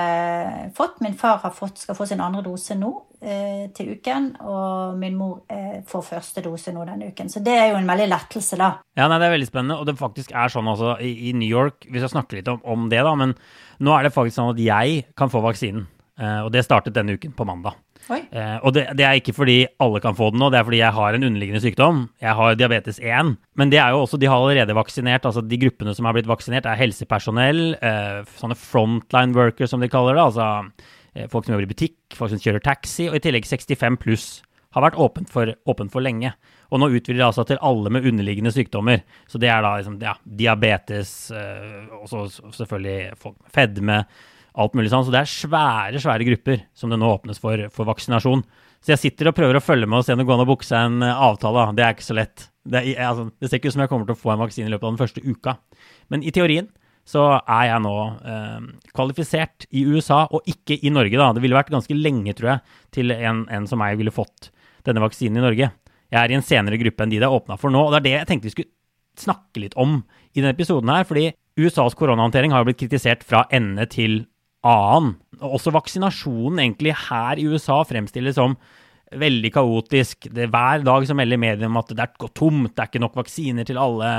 fått. 0.77 1.01
Min 1.03 1.17
far 1.19 1.43
fått, 1.55 1.83
skal 1.83 1.97
få 1.97 2.07
sin 2.07 2.23
andre 2.23 2.43
dose 2.45 2.77
nå 2.79 2.91
eh, 3.19 3.67
til 3.75 3.95
uken. 3.97 4.31
Og 4.47 4.97
min 5.01 5.17
mor 5.19 5.41
eh, 5.51 5.81
får 5.87 6.07
første 6.13 6.45
dose 6.45 6.73
nå 6.75 6.85
denne 6.87 7.11
uken. 7.11 7.31
Så 7.31 7.43
det 7.43 7.57
er 7.57 7.71
jo 7.73 7.79
en 7.81 7.91
veldig 7.91 8.09
lettelse, 8.13 8.59
da. 8.59 8.73
Ja, 8.97 9.07
nei, 9.07 9.19
det 9.19 9.27
er 9.27 9.37
veldig 9.37 9.51
spennende. 9.51 9.79
Og 9.81 9.89
det 9.89 9.99
faktisk 9.99 10.31
er 10.31 10.53
sånn 10.53 10.71
altså 10.71 10.95
i, 11.03 11.13
i 11.29 11.35
New 11.35 11.49
York 11.49 11.87
Vi 11.89 11.99
skal 11.99 12.15
snakke 12.15 12.39
litt 12.39 12.51
om, 12.51 12.61
om, 12.63 12.87
det, 12.91 13.03
da. 13.07 13.15
Men 13.19 13.35
nå 13.83 13.97
er 13.97 14.07
det 14.07 14.15
faktisk 14.15 14.39
sånn 14.39 14.53
at 14.55 14.63
jeg 14.63 15.03
kan 15.19 15.33
få 15.33 15.43
vaksinen. 15.43 15.89
Eh, 16.21 16.41
og 16.45 16.51
det 16.53 16.65
startet 16.65 16.93
denne 16.95 17.15
uken 17.17 17.33
på 17.33 17.47
mandag. 17.49 17.79
Eh, 18.11 18.57
og 18.65 18.73
det, 18.75 18.85
det, 18.97 19.05
er 19.05 19.17
ikke 19.19 19.33
fordi 19.35 19.57
alle 19.81 20.01
kan 20.03 20.17
få 20.17 20.31
den 20.33 20.41
nå, 20.41 20.49
det 20.51 20.59
er 20.59 20.67
fordi 20.67 20.81
jeg 20.81 20.97
har 20.97 21.17
en 21.17 21.25
underliggende 21.27 21.61
sykdom. 21.63 22.03
Jeg 22.21 22.37
har 22.37 22.59
diabetes 22.59 22.99
1. 23.01 23.33
Men 23.57 23.73
det 23.73 23.79
er 23.81 23.95
jo 23.95 24.03
også, 24.03 24.19
de 24.21 24.29
har 24.29 24.37
allerede 24.41 24.77
vaksinert. 24.77 25.25
altså 25.25 25.43
De 25.45 25.59
gruppene 25.61 25.95
som 25.97 26.07
har 26.07 26.17
blitt 26.17 26.29
vaksinert, 26.29 26.67
er 26.69 26.79
helsepersonell, 26.79 27.63
eh, 27.81 28.21
sånne 28.41 28.57
frontline 28.59 29.37
workers 29.37 29.73
som 29.73 29.83
de 29.83 29.89
kaller 29.91 30.17
det. 30.17 30.29
altså 30.29 31.27
Folk 31.27 31.43
som 31.43 31.51
jobber 31.51 31.65
i 31.67 31.73
butikk, 31.73 31.97
folk 32.15 32.31
som 32.31 32.39
kjører 32.39 32.63
taxi, 32.63 33.09
og 33.09 33.17
i 33.17 33.19
tillegg 33.19 33.43
65 33.43 33.97
pluss. 33.99 34.27
Har 34.71 34.85
vært 34.85 34.95
åpent 35.03 35.27
for, 35.27 35.49
åpent 35.67 35.91
for 35.91 35.99
lenge. 35.99 36.29
Og 36.71 36.79
nå 36.79 36.87
utvider 36.87 37.17
det 37.19 37.25
altså 37.25 37.43
til 37.49 37.59
alle 37.59 37.91
med 37.91 38.05
underliggende 38.07 38.53
sykdommer. 38.55 39.01
Så 39.27 39.41
det 39.41 39.49
er 39.51 39.59
da 39.65 39.73
liksom, 39.75 39.97
ja, 39.99 40.13
diabetes, 40.23 41.11
eh, 41.35 41.89
og 41.97 42.07
så 42.07 42.29
selvfølgelig 42.55 43.17
folk 43.19 43.35
med 43.41 43.51
fedme 43.57 43.97
alt 44.59 44.75
mulig 44.77 44.91
sånn. 44.91 45.05
Så 45.07 45.13
det 45.13 45.21
er 45.21 45.31
svære, 45.31 46.01
svære 46.03 46.27
grupper 46.27 46.65
som 46.77 46.91
det 46.91 46.99
nå 46.99 47.09
åpnes 47.13 47.41
for, 47.41 47.67
for 47.73 47.89
vaksinasjon. 47.89 48.43
Så 48.81 48.95
jeg 48.95 49.01
sitter 49.03 49.29
og 49.29 49.37
prøver 49.37 49.59
å 49.59 49.63
følge 49.63 49.87
med 49.89 50.01
og 50.01 50.07
se 50.07 50.15
om 50.15 50.21
det 50.21 50.25
går 50.27 50.39
an 50.39 50.45
å 50.45 50.49
booke 50.49 50.67
seg 50.67 50.87
en 50.89 51.05
eh, 51.05 51.23
avtale. 51.29 51.67
Det 51.77 51.85
er 51.85 51.95
ikke 51.95 52.07
så 52.07 52.17
lett. 52.17 52.47
Det, 52.61 52.81
er, 52.81 53.01
altså, 53.07 53.27
det, 53.37 53.49
ser 53.49 53.61
ikke 53.61 53.71
ut 53.71 53.75
som 53.77 53.83
jeg 53.85 53.91
kommer 53.91 54.09
til 54.09 54.17
å 54.17 54.21
få 54.21 54.33
en 54.33 54.41
vaksine 54.41 54.69
i 54.69 54.73
løpet 54.73 54.87
av 54.87 54.95
den 54.95 55.01
første 55.01 55.23
uka. 55.25 55.57
Men 56.13 56.25
i 56.25 56.33
teorien 56.33 56.69
så 57.07 57.25
er 57.39 57.67
jeg 57.71 57.83
nå 57.83 57.93
eh, 58.29 58.65
kvalifisert 58.93 59.65
i 59.73 59.83
USA, 59.89 60.23
og 60.29 60.45
ikke 60.49 60.77
i 60.85 60.91
Norge, 60.93 61.17
da. 61.17 61.31
Det 61.33 61.43
ville 61.43 61.57
vært 61.57 61.71
ganske 61.73 61.97
lenge, 61.97 62.35
tror 62.37 62.53
jeg, 62.53 62.75
til 62.93 63.13
en, 63.15 63.45
en 63.49 63.69
som 63.69 63.81
meg 63.81 63.97
ville 63.99 64.13
fått 64.13 64.51
denne 64.85 65.01
vaksinen 65.03 65.41
i 65.41 65.45
Norge. 65.45 65.71
Jeg 66.11 66.19
er 66.19 66.33
i 66.33 66.37
en 66.37 66.45
senere 66.45 66.77
gruppe 66.81 67.05
enn 67.05 67.13
de 67.13 67.21
det 67.21 67.27
er 67.27 67.33
åpna 67.33 67.57
for 67.59 67.73
nå, 67.73 67.81
og 67.87 67.93
det 67.93 68.01
er 68.01 68.07
det 68.07 68.15
jeg 68.17 68.29
tenkte 68.29 68.49
vi 68.49 68.55
skulle 68.55 68.73
snakke 69.19 69.63
litt 69.63 69.77
om 69.79 70.01
i 70.33 70.41
denne 70.41 70.53
episoden 70.55 70.91
her. 70.91 71.05
Fordi 71.07 71.31
USAs 71.59 71.95
koronahåndtering 71.99 72.53
har 72.53 72.63
jo 72.63 72.69
blitt 72.69 72.81
kritisert 72.81 73.25
fra 73.27 73.45
ende 73.53 73.85
til 73.91 74.23
annen. 74.67 75.15
Også 75.41 75.73
vaksinasjonen 75.73 76.61
egentlig 76.61 76.93
her 77.07 77.39
i 77.41 77.47
USA 77.49 77.81
fremstilles 77.87 78.37
som 78.37 78.57
veldig 79.11 79.51
kaotisk. 79.53 80.29
Det 80.31 80.45
er 80.45 80.51
Hver 80.53 80.85
dag 80.87 81.07
som 81.07 81.19
melder 81.19 81.39
mediene 81.41 81.71
om 81.71 81.79
at 81.81 81.91
det 81.91 82.05
er 82.05 82.29
tomt, 82.37 82.75
det 82.75 82.83
er 82.83 82.91
ikke 82.91 83.03
nok 83.03 83.17
vaksiner 83.19 83.67
til 83.67 83.79
alle. 83.81 84.11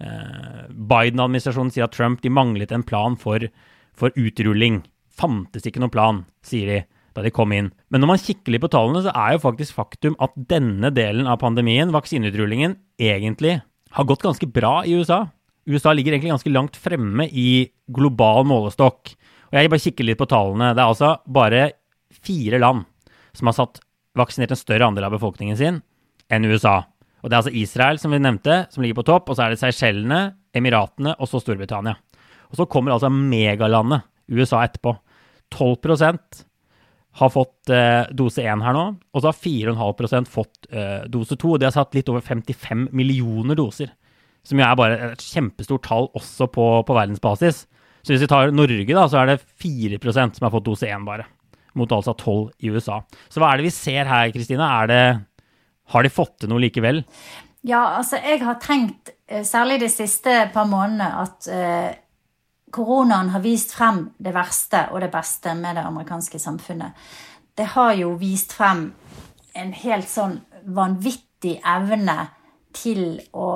Eh, 0.00 0.62
Biden-administrasjonen 0.70 1.72
sier 1.74 1.88
at 1.88 1.96
Trump 1.96 2.22
de 2.22 2.32
manglet 2.32 2.72
en 2.72 2.86
plan 2.86 3.18
for, 3.20 3.44
for 3.92 4.14
utrulling. 4.16 4.82
Fantes 5.12 5.66
ikke 5.68 5.82
noen 5.82 5.92
plan, 5.92 6.24
sier 6.46 6.70
de 6.70 6.80
da 7.12 7.20
de 7.20 7.32
kom 7.34 7.52
inn. 7.52 7.68
Men 7.92 8.00
når 8.00 8.08
man 8.08 8.22
kikker 8.22 8.54
litt 8.54 8.62
på 8.64 8.70
tallene, 8.72 9.02
så 9.04 9.12
er 9.12 9.34
jo 9.34 9.42
faktisk 9.44 9.76
faktum 9.76 10.16
at 10.22 10.32
denne 10.48 10.88
delen 10.96 11.28
av 11.28 11.42
pandemien, 11.42 11.92
vaksineutrulingen, 11.92 12.78
egentlig 12.96 13.58
har 13.92 14.08
gått 14.08 14.24
ganske 14.24 14.48
bra 14.48 14.78
i 14.88 14.94
USA. 14.96 15.26
USA 15.68 15.92
ligger 15.92 16.14
egentlig 16.14 16.32
ganske 16.32 16.52
langt 16.52 16.78
fremme 16.80 17.28
i 17.28 17.68
global 17.92 18.46
målestokk. 18.48 19.12
Og 19.52 19.58
Jeg 19.60 19.68
bare 19.68 19.84
kikker 19.84 20.08
litt 20.08 20.20
på 20.20 20.28
tallene. 20.30 20.72
Det 20.72 20.80
er 20.80 20.88
altså 20.88 21.10
bare 21.28 21.64
fire 22.24 22.60
land 22.60 22.86
som 23.36 23.48
har 23.50 23.56
satt 23.56 23.82
vaksinert 24.16 24.54
en 24.54 24.60
større 24.60 24.88
andel 24.88 25.08
av 25.08 25.14
befolkningen 25.14 25.58
sin 25.60 25.82
enn 26.32 26.48
USA. 26.48 26.78
Og 27.22 27.28
Det 27.28 27.36
er 27.36 27.42
altså 27.42 27.54
Israel, 27.54 28.00
som 28.00 28.10
vi 28.10 28.18
nevnte, 28.18 28.66
som 28.72 28.82
ligger 28.82 29.02
på 29.02 29.08
topp. 29.12 29.28
Og 29.28 29.36
så 29.36 29.44
er 29.44 29.52
det 29.52 29.60
Seychellene, 29.60 30.22
Emiratene 30.56 31.14
og 31.18 31.28
så 31.28 31.40
Storbritannia. 31.40 31.94
Og 32.50 32.58
så 32.58 32.66
kommer 32.68 32.92
altså 32.92 33.12
megalandet 33.12 34.08
USA 34.32 34.64
etterpå. 34.64 34.96
12% 35.52 36.42
har 37.20 37.32
fått 37.32 37.68
eh, 37.68 38.08
dose 38.16 38.40
1 38.40 38.64
her 38.64 38.72
nå, 38.72 38.84
og 39.12 39.20
så 39.20 39.28
har 39.28 39.36
4,5% 39.36 40.30
fått 40.32 40.68
eh, 40.72 41.04
dose 41.12 41.36
2. 41.36 41.50
Og 41.54 41.60
de 41.60 41.68
har 41.68 41.74
satt 41.76 41.92
litt 41.96 42.08
over 42.08 42.24
55 42.24 42.88
millioner 42.96 43.58
doser, 43.58 43.92
som 44.48 44.58
jo 44.58 44.64
er 44.64 44.78
bare 44.80 44.96
et 45.12 45.24
kjempestort 45.24 45.84
tall 45.84 46.08
også 46.16 46.48
på, 46.52 46.68
på 46.88 46.96
verdensbasis. 46.96 47.66
Så 48.02 48.14
hvis 48.14 48.24
vi 48.24 48.30
tar 48.30 48.50
Norge, 48.54 48.88
da, 48.90 49.06
så 49.08 49.22
er 49.22 49.32
det 49.32 49.42
4% 49.62 50.38
som 50.38 50.46
har 50.46 50.52
fått 50.54 50.66
dose 50.66 50.90
1 50.90 51.06
bare. 51.06 51.28
Mot 51.78 51.92
altså 51.94 52.12
12 52.12 52.50
i 52.66 52.72
USA. 52.74 52.98
Så 53.32 53.40
hva 53.40 53.52
er 53.52 53.60
det 53.60 53.70
vi 53.70 53.74
ser 53.74 54.10
her, 54.10 54.32
Kristina? 54.34 54.68
Har 55.92 56.04
de 56.04 56.12
fått 56.12 56.42
til 56.42 56.52
noe 56.52 56.62
likevel? 56.62 57.02
Ja, 57.62 57.98
altså 58.00 58.18
jeg 58.18 58.42
har 58.42 58.58
tenkt, 58.62 59.12
eh, 59.28 59.44
særlig 59.46 59.80
de 59.80 59.88
siste 59.88 60.50
par 60.52 60.66
månedene, 60.66 61.08
at 61.22 61.46
eh, 61.46 61.94
koronaen 62.74 63.30
har 63.30 63.44
vist 63.44 63.74
frem 63.76 64.08
det 64.18 64.34
verste 64.34 64.88
og 64.90 65.00
det 65.04 65.12
beste 65.12 65.54
med 65.54 65.78
det 65.78 65.84
amerikanske 65.86 66.40
samfunnet. 66.42 66.98
Det 67.54 67.68
har 67.76 67.94
jo 67.94 68.16
vist 68.18 68.56
frem 68.56 68.88
en 69.54 69.72
helt 69.76 70.08
sånn 70.08 70.40
vanvittig 70.74 71.60
evne 71.62 72.16
til 72.74 73.20
å 73.36 73.50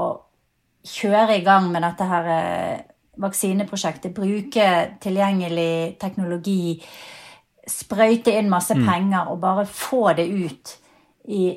kjøre 0.86 1.40
i 1.40 1.44
gang 1.46 1.70
med 1.72 1.82
dette 1.82 2.06
her 2.06 2.30
eh, 2.30 2.85
vaksineprosjektet 3.22 4.14
bruke 4.14 4.66
tilgjengelig 5.02 5.96
teknologi 6.00 6.76
sprøyte 7.66 8.34
inn 8.38 8.50
masse 8.50 8.76
penger 8.78 9.32
og 9.32 9.40
bare 9.42 9.66
få 9.66 10.12
det 10.18 10.26
ut 10.30 10.76
i, 11.26 11.48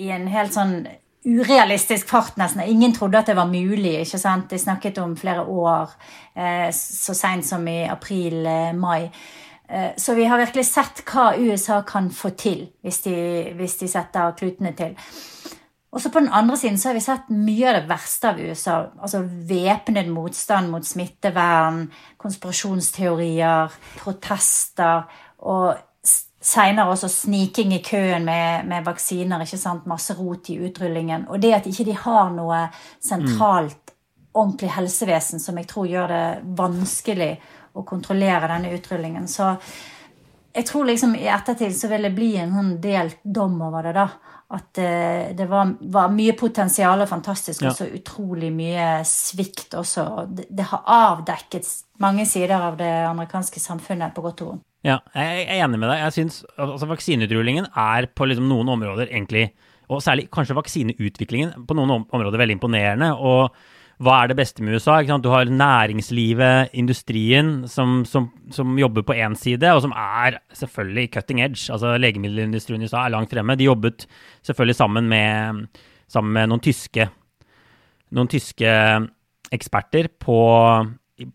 i 0.00 0.08
en 0.14 0.28
helt 0.32 0.54
sånn 0.54 0.80
urealistisk 1.28 2.08
fart, 2.08 2.38
nesten. 2.40 2.62
Ingen 2.64 2.94
trodde 2.96 3.18
at 3.20 3.28
det 3.28 3.36
var 3.36 3.50
mulig. 3.50 3.98
ikke 4.00 4.20
sant? 4.20 4.48
De 4.50 4.58
snakket 4.58 4.98
om 5.02 5.16
flere 5.16 5.44
år, 5.44 5.90
eh, 6.34 6.70
så 6.72 7.14
seint 7.14 7.44
som 7.44 7.66
i 7.68 7.82
april-mai. 7.84 9.10
Eh, 9.68 9.90
så 9.96 10.14
vi 10.14 10.24
har 10.24 10.38
virkelig 10.38 10.64
sett 10.64 11.02
hva 11.04 11.34
USA 11.36 11.82
kan 11.82 12.10
få 12.10 12.30
til 12.30 12.68
hvis 12.82 13.02
de, 13.04 13.16
hvis 13.58 13.76
de 13.82 13.88
setter 13.88 14.32
klutene 14.38 14.72
til. 14.72 14.96
Og 15.88 16.02
så 16.02 16.10
på 16.12 16.20
den 16.20 16.32
andre 16.32 16.56
siden 16.60 16.76
så 16.78 16.90
har 16.90 16.98
vi 16.98 17.00
sett 17.00 17.30
mye 17.32 17.68
av 17.70 17.78
det 17.78 17.88
verste 17.88 18.28
av 18.28 18.40
USA. 18.40 18.76
Altså 19.00 19.22
væpnet 19.24 20.10
motstand 20.12 20.68
mot 20.72 20.84
smittevern, 20.84 21.86
konspirasjonsteorier, 22.20 23.72
protester 24.02 25.06
og 25.48 25.78
seinere 26.38 26.92
også 26.92 27.08
sniking 27.10 27.72
i 27.74 27.82
køen 27.84 28.24
med, 28.24 28.66
med, 28.68 28.84
vaksiner. 28.86 29.42
ikke 29.42 29.58
sant? 29.58 29.86
Masse 29.90 30.14
rot 30.14 30.50
i 30.52 30.58
utrullingen. 30.68 31.26
Og 31.32 31.40
det 31.42 31.54
at 31.56 31.66
ikke 31.66 31.88
de 31.88 31.96
har 31.98 32.32
noe 32.36 32.66
sentralt, 33.00 33.94
ordentlig 34.38 34.70
helsevesen 34.70 35.40
som 35.42 35.56
jeg 35.58 35.66
tror 35.66 35.88
gjør 35.88 36.12
det 36.12 36.24
vanskelig 36.58 37.32
å 37.74 37.82
kontrollere 37.86 38.50
denne 38.52 38.74
utrullingen. 38.76 39.26
Så 39.28 39.56
jeg 40.54 40.66
tror 40.68 40.86
liksom 40.88 41.14
i 41.16 41.26
ettertid 41.30 41.74
så 41.76 41.90
vil 41.90 42.06
det 42.06 42.14
bli 42.14 42.34
en 42.38 42.54
sånn 42.54 42.72
delt 42.82 43.18
dom 43.24 43.56
over 43.66 43.88
det, 43.88 43.96
da. 43.98 44.08
At 44.48 44.80
uh, 44.80 45.28
det 45.36 45.44
var, 45.50 45.74
var, 45.92 46.12
mye 46.14 46.32
potensial 46.38 47.04
og 47.04 47.10
fantastisk, 47.10 47.66
og 47.68 47.74
så 47.76 47.88
utrolig 47.92 48.48
mye 48.54 49.02
svikt 49.04 49.76
også. 49.76 50.06
Det, 50.32 50.46
det, 50.48 50.64
har 50.70 50.86
avdekket 50.88 51.68
mange 52.00 52.24
sider 52.28 52.56
av 52.56 52.78
det 52.80 52.92
amerikanske 53.10 53.60
samfunnet, 53.60 54.14
på 54.16 54.24
godt 54.24 54.44
og 54.46 54.52
vondt. 54.52 54.64
Ja, 54.86 55.00
jeg 55.12 55.42
er 55.42 55.64
enig 55.64 55.80
med 55.82 55.90
deg. 55.90 56.04
Jeg 56.06 56.14
synes, 56.16 56.42
altså, 56.56 56.86
vaksineutrulingen 56.88 57.66
er 57.76 58.06
på 58.14 58.28
liksom 58.30 58.46
noen 58.48 58.70
områder 58.76 59.10
egentlig, 59.10 59.50
og 59.90 60.00
særlig 60.04 60.28
kanskje 60.32 60.56
vaksineutviklingen, 60.56 61.66
på 61.68 61.76
noen 61.76 62.06
områder 62.06 62.40
veldig 62.40 62.56
imponerende. 62.56 63.10
og 63.16 63.52
hva 63.98 64.14
er 64.22 64.30
det 64.30 64.36
beste 64.38 64.62
med 64.62 64.78
USA? 64.78 65.00
Du 65.18 65.28
har 65.32 65.50
næringslivet, 65.50 66.70
industrien, 66.72 67.66
som, 67.66 68.04
som, 68.06 68.28
som 68.54 68.78
jobber 68.78 69.02
på 69.02 69.16
én 69.18 69.34
side, 69.34 69.72
og 69.74 69.82
som 69.82 69.94
er 69.96 70.38
selvfølgelig 70.54 71.10
cutting 71.16 71.42
edge. 71.42 71.66
Altså 71.74 71.96
Legemiddelindustrien 71.98 72.82
i 72.82 72.86
USA 72.86 73.04
er 73.04 73.14
langt 73.16 73.34
fremme. 73.34 73.56
De 73.58 73.66
jobbet 73.66 74.06
selvfølgelig 74.46 74.78
sammen 74.78 75.08
med, 75.10 75.66
sammen 76.06 76.32
med 76.32 76.46
noen 76.52 76.62
tyske, 76.62 77.08
noen 78.14 78.30
tyske 78.30 78.70
eksperter 79.52 80.10
på 80.22 80.38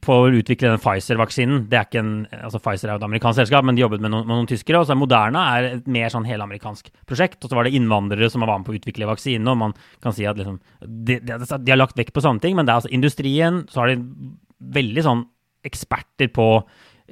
på 0.03 0.15
å 0.15 0.29
utvikle 0.31 0.69
den 0.71 0.79
Pfizer-vaksinen. 0.79 1.65
Det 1.67 1.75
er 1.75 1.87
ikke 1.87 1.99
en, 1.99 2.11
altså 2.37 2.61
Pfizer 2.63 2.87
er 2.87 2.95
jo 2.95 3.01
et 3.01 3.05
amerikansk 3.09 3.41
selskap, 3.41 3.65
men 3.67 3.75
de 3.75 3.83
jobbet 3.83 4.03
med 4.03 4.13
noen, 4.13 4.23
med 4.29 4.37
noen 4.37 4.47
tyskere. 4.47 4.79
og 4.79 4.87
så 4.87 4.95
er 4.95 4.99
Moderna 5.01 5.41
er 5.57 5.67
et 5.73 5.89
mer 5.91 6.13
sånn 6.13 6.27
helamerikansk 6.27 6.87
prosjekt. 7.09 7.41
Og 7.43 7.51
så 7.51 7.57
var 7.57 7.67
det 7.67 7.73
innvandrere 7.75 8.29
som 8.31 8.45
var 8.45 8.53
med 8.55 8.67
på 8.67 8.75
å 8.75 8.79
utvikle 8.79 9.09
vaksinen. 9.09 9.49
og 9.51 9.59
Man 9.59 9.75
kan 10.03 10.15
si 10.15 10.27
at 10.29 10.39
liksom, 10.39 10.61
de, 10.79 11.19
de, 11.19 11.35
de, 11.35 11.73
har 11.73 11.81
lagt 11.81 11.99
vekt 11.99 12.15
på 12.15 12.23
sånne 12.23 12.43
ting, 12.43 12.55
men 12.55 12.69
det 12.69 12.73
er 12.73 12.79
altså 12.79 12.93
industrien. 12.95 13.59
Så 13.67 13.83
har 13.83 13.91
de 13.91 13.99
veldig 14.79 15.05
sånn 15.09 15.27
eksperter 15.67 16.31
på 16.31 16.47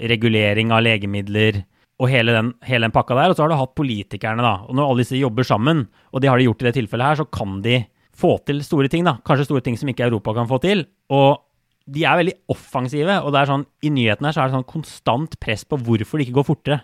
regulering 0.07 0.71
av 0.71 0.85
legemidler 0.87 1.65
og 2.01 2.09
hele 2.09 2.33
den, 2.33 2.55
hele 2.65 2.87
den 2.87 2.95
pakka 2.95 3.19
der. 3.19 3.33
Og 3.33 3.37
så 3.37 3.43
har 3.43 3.51
du 3.51 3.59
hatt 3.59 3.77
politikerne, 3.77 4.47
da. 4.47 4.55
Og 4.63 4.79
når 4.79 4.87
alle 4.87 5.03
disse 5.03 5.19
jobber 5.19 5.47
sammen, 5.47 5.85
og 6.15 6.23
det 6.23 6.31
har 6.31 6.39
de 6.39 6.47
gjort 6.47 6.63
i 6.63 6.71
det 6.71 6.77
tilfellet 6.79 7.11
her, 7.11 7.19
så 7.19 7.27
kan 7.27 7.59
de 7.65 7.81
få 8.15 8.37
til 8.47 8.63
store 8.63 8.87
ting, 8.91 9.03
da. 9.03 9.19
Kanskje 9.27 9.51
store 9.51 9.65
ting 9.65 9.75
som 9.75 9.91
ikke 9.91 10.07
Europa 10.07 10.39
kan 10.39 10.47
få 10.47 10.63
til. 10.63 10.87
og 11.11 11.50
de 11.91 12.03
er 12.07 12.19
veldig 12.21 12.33
offensive, 12.53 13.19
og 13.21 13.33
det 13.33 13.41
er 13.41 13.51
sånn, 13.51 13.67
i 13.83 13.91
nyhetene 13.93 14.29
her 14.29 14.35
så 14.35 14.43
er 14.43 14.49
det 14.49 14.57
sånn 14.57 14.69
konstant 14.69 15.37
press 15.43 15.63
på 15.67 15.79
hvorfor 15.81 16.19
det 16.19 16.27
ikke 16.27 16.39
går 16.39 16.47
fortere. 16.47 16.81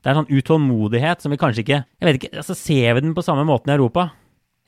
Det 0.00 0.10
er 0.10 0.16
sånn 0.16 0.32
utålmodighet 0.32 1.22
som 1.22 1.32
vi 1.32 1.38
kanskje 1.40 1.64
ikke 1.64 1.82
jeg 1.82 2.08
vet 2.08 2.18
ikke, 2.18 2.32
altså 2.40 2.56
Ser 2.56 2.96
vi 2.96 3.04
den 3.04 3.16
på 3.16 3.24
samme 3.24 3.44
måten 3.48 3.72
i 3.72 3.76
Europa? 3.76 4.10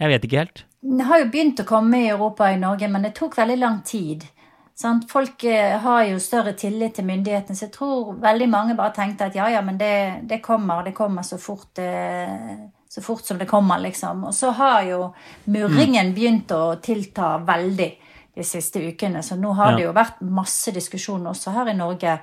Jeg 0.03 0.11
vet 0.13 0.25
ikke 0.27 0.43
helt. 0.43 0.65
Den 0.83 1.05
har 1.07 1.23
jo 1.23 1.31
begynt 1.33 1.61
å 1.63 1.69
komme 1.69 2.03
i 2.03 2.11
Europa 2.11 2.49
og 2.49 2.57
i 2.57 2.61
Norge, 2.61 2.89
men 2.91 3.05
det 3.07 3.15
tok 3.17 3.37
veldig 3.39 3.59
lang 3.61 3.81
tid. 3.87 4.27
Sant? 4.75 5.05
Folk 5.11 5.45
eh, 5.47 5.77
har 5.81 6.05
jo 6.09 6.21
større 6.21 6.55
tillit 6.59 6.97
til 6.97 7.07
myndighetene, 7.07 7.57
så 7.57 7.67
jeg 7.69 7.75
tror 7.77 8.15
veldig 8.21 8.49
mange 8.51 8.77
bare 8.79 8.95
tenkte 8.97 9.29
at 9.29 9.37
ja, 9.39 9.47
ja, 9.53 9.61
men 9.65 9.79
det, 9.81 9.95
det 10.29 10.41
kommer, 10.45 10.83
det 10.83 10.95
kommer 10.97 11.27
så 11.27 11.39
fort, 11.41 11.79
eh, 11.79 12.57
så 12.91 13.05
fort 13.05 13.25
som 13.29 13.39
det 13.39 13.49
kommer, 13.51 13.79
liksom. 13.85 14.25
Og 14.31 14.35
så 14.35 14.51
har 14.59 14.83
jo 14.89 15.05
murringen 15.53 16.11
mm. 16.11 16.17
begynt 16.17 16.57
å 16.57 16.65
tilta 16.83 17.37
veldig 17.47 17.91
de 18.35 18.45
siste 18.47 18.81
ukene. 18.81 19.23
Så 19.23 19.37
nå 19.37 19.53
har 19.59 19.73
ja. 19.73 19.77
det 19.77 19.87
jo 19.87 19.95
vært 19.97 20.23
masse 20.25 20.73
diskusjon 20.75 21.27
også 21.31 21.55
her 21.57 21.73
i 21.73 21.77
Norge 21.77 22.19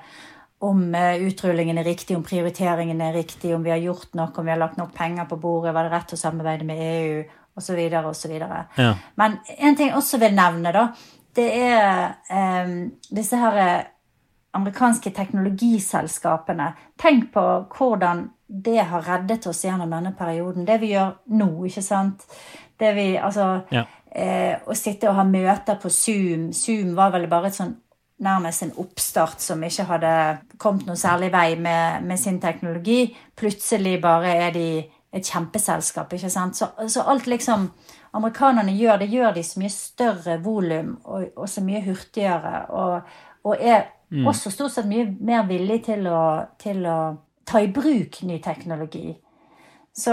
om 0.60 0.80
uh, 0.94 1.16
utrullingen 1.24 1.78
er 1.80 1.86
riktig, 1.88 2.16
om 2.16 2.24
prioriteringen 2.24 3.00
er 3.00 3.14
riktig, 3.16 3.54
om 3.56 3.62
vi 3.64 3.72
har 3.72 3.80
gjort 3.80 4.12
nok, 4.18 4.38
om 4.38 4.44
vi 4.44 4.52
har 4.52 4.60
lagt 4.60 4.76
nok 4.76 4.92
penger 4.92 5.24
på 5.30 5.38
bordet, 5.40 5.72
var 5.74 5.88
det 5.88 5.94
rett 5.94 6.12
å 6.12 6.18
samarbeide 6.20 6.66
med 6.68 6.82
EU, 6.84 7.22
osv., 7.56 7.78
osv. 8.10 8.34
Ja. 8.76 8.90
Men 9.16 9.38
en 9.56 9.78
ting 9.78 9.88
jeg 9.88 9.96
også 9.96 10.20
vil 10.20 10.36
nevne, 10.36 10.74
da, 10.76 10.90
det 11.38 11.46
er 11.62 12.12
um, 12.28 12.74
disse 13.14 13.38
her 13.40 13.56
eh, 13.62 13.88
amerikanske 14.58 15.12
teknologiselskapene. 15.16 16.72
Tenk 16.98 17.30
på 17.32 17.44
hvordan 17.78 18.26
det 18.50 18.82
har 18.90 19.06
reddet 19.06 19.46
oss 19.46 19.62
gjennom 19.64 19.94
denne 19.94 20.12
perioden. 20.18 20.66
Det 20.68 20.80
vi 20.82 20.90
gjør 20.92 21.14
nå, 21.38 21.52
ikke 21.70 21.84
sant. 21.86 22.26
Det 22.76 22.90
vi, 22.98 23.14
altså, 23.16 23.62
ja 23.72 23.86
eh, 23.86 23.96
å 24.10 24.74
sitte 24.74 25.06
og 25.10 25.18
ha 25.20 25.24
møter 25.26 25.78
på 25.78 25.90
Zoom. 25.92 26.50
Zoom 26.56 26.96
var 26.98 27.12
vel 27.14 27.28
bare 27.30 27.50
et 27.50 27.58
sånn 27.58 27.76
nærmest 28.20 28.62
en 28.62 28.74
oppstart 28.80 29.40
som 29.40 29.62
ikke 29.64 29.86
hadde 29.88 30.14
kommet 30.60 30.88
noe 30.88 30.98
særlig 31.00 31.30
vei 31.32 31.54
med, 31.56 32.04
med, 32.04 32.20
sin 32.20 32.40
teknologi. 32.40 33.14
Plutselig 33.36 33.96
bare 34.02 34.34
er 34.46 34.52
de 34.56 34.66
et 35.10 35.26
kjempeselskap, 35.26 36.12
ikke 36.14 36.30
sant. 36.30 36.58
Så, 36.58 36.68
så 36.92 37.06
alt 37.10 37.26
liksom 37.30 37.70
amerikanerne 38.16 38.74
gjør, 38.76 39.00
det 39.00 39.08
gjør 39.10 39.32
de 39.34 39.46
så 39.46 39.62
mye 39.62 39.72
større 39.72 40.36
volum 40.44 40.92
og, 41.04 41.30
og, 41.34 41.48
så 41.48 41.64
mye 41.64 41.82
hurtigere. 41.86 42.66
Og, 42.68 43.16
og 43.48 43.56
er 43.56 43.88
mm. 44.10 44.26
også 44.28 44.52
stort 44.54 44.76
sett 44.76 44.90
mye 44.90 45.08
mer 45.18 45.48
villig 45.48 45.80
til 45.88 46.06
å, 46.10 46.22
til 46.60 46.84
å 46.86 47.00
ta 47.48 47.62
i 47.62 47.72
bruk 47.72 48.20
ny 48.28 48.38
teknologi. 48.44 49.16
Så, 49.96 50.12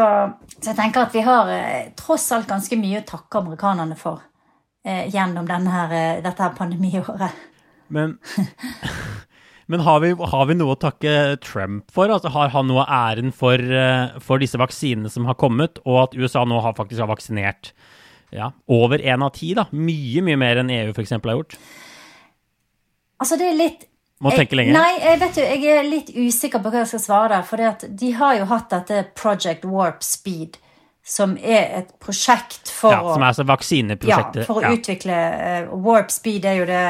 så, 0.58 0.72
jeg 0.72 0.78
tenker 0.78 1.06
at 1.06 1.14
vi 1.16 1.24
har 1.26 1.50
eh, 1.54 1.92
tross 1.98 2.26
alt 2.36 2.50
ganske 2.50 2.80
mye 2.80 3.04
å 3.04 3.08
takke 3.08 3.44
amerikanerne 3.44 3.98
for 4.00 4.24
eh, 4.86 5.06
gjennom 5.14 5.46
denne 5.48 5.84
eh, 5.88 6.24
dette 6.26 6.44
her 6.44 6.56
pandemiåret. 6.58 7.44
Men, 7.94 8.18
men 9.72 9.84
har, 9.86 10.02
vi, 10.04 10.14
har, 10.18 10.48
vi, 10.50 10.58
noe 10.58 10.74
å 10.74 10.80
takke 10.82 11.38
Trump 11.46 11.94
for? 11.94 12.12
Altså, 12.12 12.34
har 12.34 12.52
han 12.56 12.68
noe 12.72 12.84
av 12.84 13.14
æren 13.14 13.32
for, 13.36 13.62
eh, 13.62 14.18
for, 14.24 14.42
disse 14.42 14.60
vaksinene 14.60 15.12
som 15.14 15.30
har 15.30 15.38
kommet, 15.40 15.80
og 15.86 16.02
at 16.08 16.18
USA 16.18 16.44
nå 16.48 16.60
har, 16.66 16.76
faktisk 16.78 17.06
har 17.06 17.12
vaksinert 17.14 17.72
ja, 18.36 18.52
over 18.66 19.00
én 19.00 19.24
av 19.24 19.36
ti? 19.38 19.54
Mye, 19.72 20.26
mye 20.26 20.40
mer 20.42 20.64
enn 20.64 20.74
EU 20.74 20.90
f.eks. 20.96 21.16
har 21.16 21.38
gjort? 21.38 21.60
Altså, 23.22 23.38
det 23.40 23.52
er 23.52 23.62
litt 23.62 23.88
må 24.24 24.34
tenke 24.34 24.58
lenger. 24.58 24.78
Nei, 24.78 24.94
jeg 25.04 25.20
vet 25.22 25.38
jo, 25.38 25.44
jeg 25.46 25.74
er 25.78 25.84
litt 25.86 26.08
usikker 26.16 26.62
på 26.64 26.72
hva 26.74 26.82
jeg 26.82 26.92
skal 26.94 27.04
svare 27.04 27.36
der. 27.36 27.44
For 27.46 27.90
de 28.02 28.14
har 28.18 28.40
jo 28.40 28.48
hatt 28.50 28.72
dette 28.74 29.04
Project 29.18 29.68
Warp 29.70 30.06
Speed, 30.06 30.58
som 31.08 31.38
er 31.38 31.70
et 31.78 31.94
prosjekt 32.04 32.72
for 32.74 32.92
ja, 32.92 33.04
Som 33.14 33.24
er 33.24 33.30
altså 33.30 33.46
vaksineprosjektet. 33.48 34.42
Ja, 34.42 34.48
for 34.50 34.60
å 34.60 34.66
ja. 34.66 34.74
utvikle 34.76 35.20
uh, 35.70 35.76
Warp 35.86 36.12
Speed 36.12 36.48
er 36.50 36.58
jo, 36.60 36.66
det, 36.68 36.82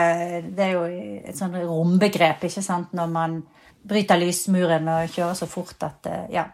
det 0.57 0.69
er 0.69 0.71
jo 0.73 0.85
et 1.19 1.37
sånn 1.37 1.57
rombegrep, 1.59 2.47
ikke 2.47 2.63
sant, 2.65 2.95
når 2.97 3.11
man 3.13 3.37
bryter 3.87 4.19
lysmuren 4.19 4.87
og 4.91 5.11
kjører 5.13 5.37
så 5.37 5.49
fort 5.51 5.85
at 5.85 6.09
uh, 6.09 6.23
Ja. 6.33 6.47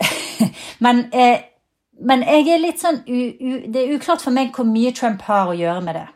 men, 0.84 1.06
uh, 1.14 1.38
men 2.04 2.22
jeg 2.26 2.46
er 2.50 2.62
litt 2.62 2.80
sånn 2.80 3.02
u, 3.04 3.18
u, 3.36 3.50
Det 3.68 3.82
er 3.82 3.90
uklart 3.96 4.22
for 4.24 4.32
meg 4.32 4.54
hvor 4.56 4.68
mye 4.68 4.92
Trump 4.96 5.24
har 5.28 5.50
å 5.50 5.56
gjøre 5.56 5.82
med 5.86 5.98
det. 6.02 6.06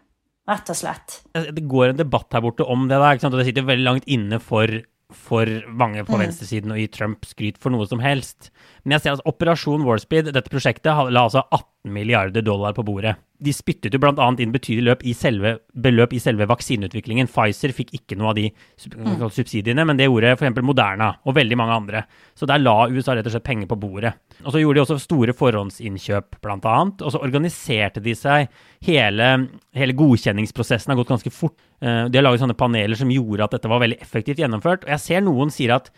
Rett 0.50 0.70
og 0.72 0.76
slett. 0.76 1.20
Det 1.32 1.64
går 1.70 1.92
en 1.92 2.00
debatt 2.02 2.34
her 2.36 2.42
borte 2.44 2.66
om 2.68 2.88
det, 2.90 2.98
der, 3.00 3.20
og 3.24 3.38
det 3.38 3.46
sitter 3.48 3.64
veldig 3.68 3.86
langt 3.86 4.08
inne 4.10 4.40
for, 4.44 4.68
for 5.08 5.48
mange 5.68 6.04
på 6.04 6.18
mm. 6.18 6.24
venstresiden 6.26 6.74
å 6.74 6.78
gi 6.80 6.90
Trump 6.92 7.24
skryt 7.28 7.60
for 7.62 7.72
noe 7.72 7.88
som 7.88 8.02
helst. 8.04 8.50
Men 8.84 8.96
jeg 8.96 9.04
ser 9.04 9.18
at 9.18 9.28
Operasjon 9.28 9.84
Warspeed, 9.86 10.32
dette 10.34 10.52
prosjektet, 10.52 10.92
la 10.92 11.24
altså 11.24 11.44
18 11.48 11.92
milliarder 11.94 12.44
dollar 12.44 12.76
på 12.76 12.84
bordet 12.86 13.16
de 13.44 13.52
spyttet 13.54 13.94
jo 13.94 14.00
bl.a. 14.00 14.26
inn 14.40 14.52
betydelig 14.54 14.86
løp 14.86 15.02
i 15.06 15.12
selve, 15.16 15.56
beløp 15.84 16.14
i 16.14 16.20
selve 16.22 16.46
vaksineutviklingen. 16.48 17.28
Pfizer 17.30 17.74
fikk 17.74 17.92
ikke 17.98 18.16
noe 18.18 18.30
av 18.30 18.38
de 18.38 18.46
mm. 18.50 19.24
subsidiene, 19.34 19.84
men 19.86 19.98
det 19.98 20.08
gjorde 20.08 20.34
f.eks. 20.36 20.60
Moderna 20.64 21.10
og 21.26 21.36
veldig 21.36 21.58
mange 21.58 21.76
andre. 21.80 22.04
Så 22.38 22.48
der 22.48 22.62
la 22.62 22.76
USA 22.92 23.16
rett 23.16 23.28
og 23.28 23.34
slett 23.34 23.46
penger 23.46 23.68
på 23.70 23.78
bordet. 23.80 24.14
Og 24.44 24.54
så 24.54 24.62
gjorde 24.62 24.78
de 24.78 24.84
også 24.84 24.98
store 25.02 25.36
forhåndsinnkjøp, 25.36 26.40
bl.a. 26.44 26.76
Og 26.94 27.14
så 27.14 27.22
organiserte 27.22 28.02
de 28.04 28.16
seg. 28.18 28.48
Hele, 28.86 29.30
hele, 29.76 29.98
godkjenningsprosessen 29.98 30.94
har 30.94 31.00
gått 31.00 31.12
ganske 31.12 31.34
fort. 31.34 31.56
Eh, 31.82 32.04
de 32.08 32.20
har 32.20 32.26
laget 32.26 32.44
sånne 32.44 32.58
paneler 32.58 32.98
som 32.98 33.12
gjorde 33.12 33.48
at 33.48 33.58
dette 33.58 33.70
var 33.70 33.82
veldig 33.84 33.98
effektivt 34.04 34.42
gjennomført. 34.42 34.86
Og 34.86 34.94
jeg 34.94 35.04
ser 35.04 35.26
noen 35.26 35.52
sier 35.54 35.76
at 35.76 35.90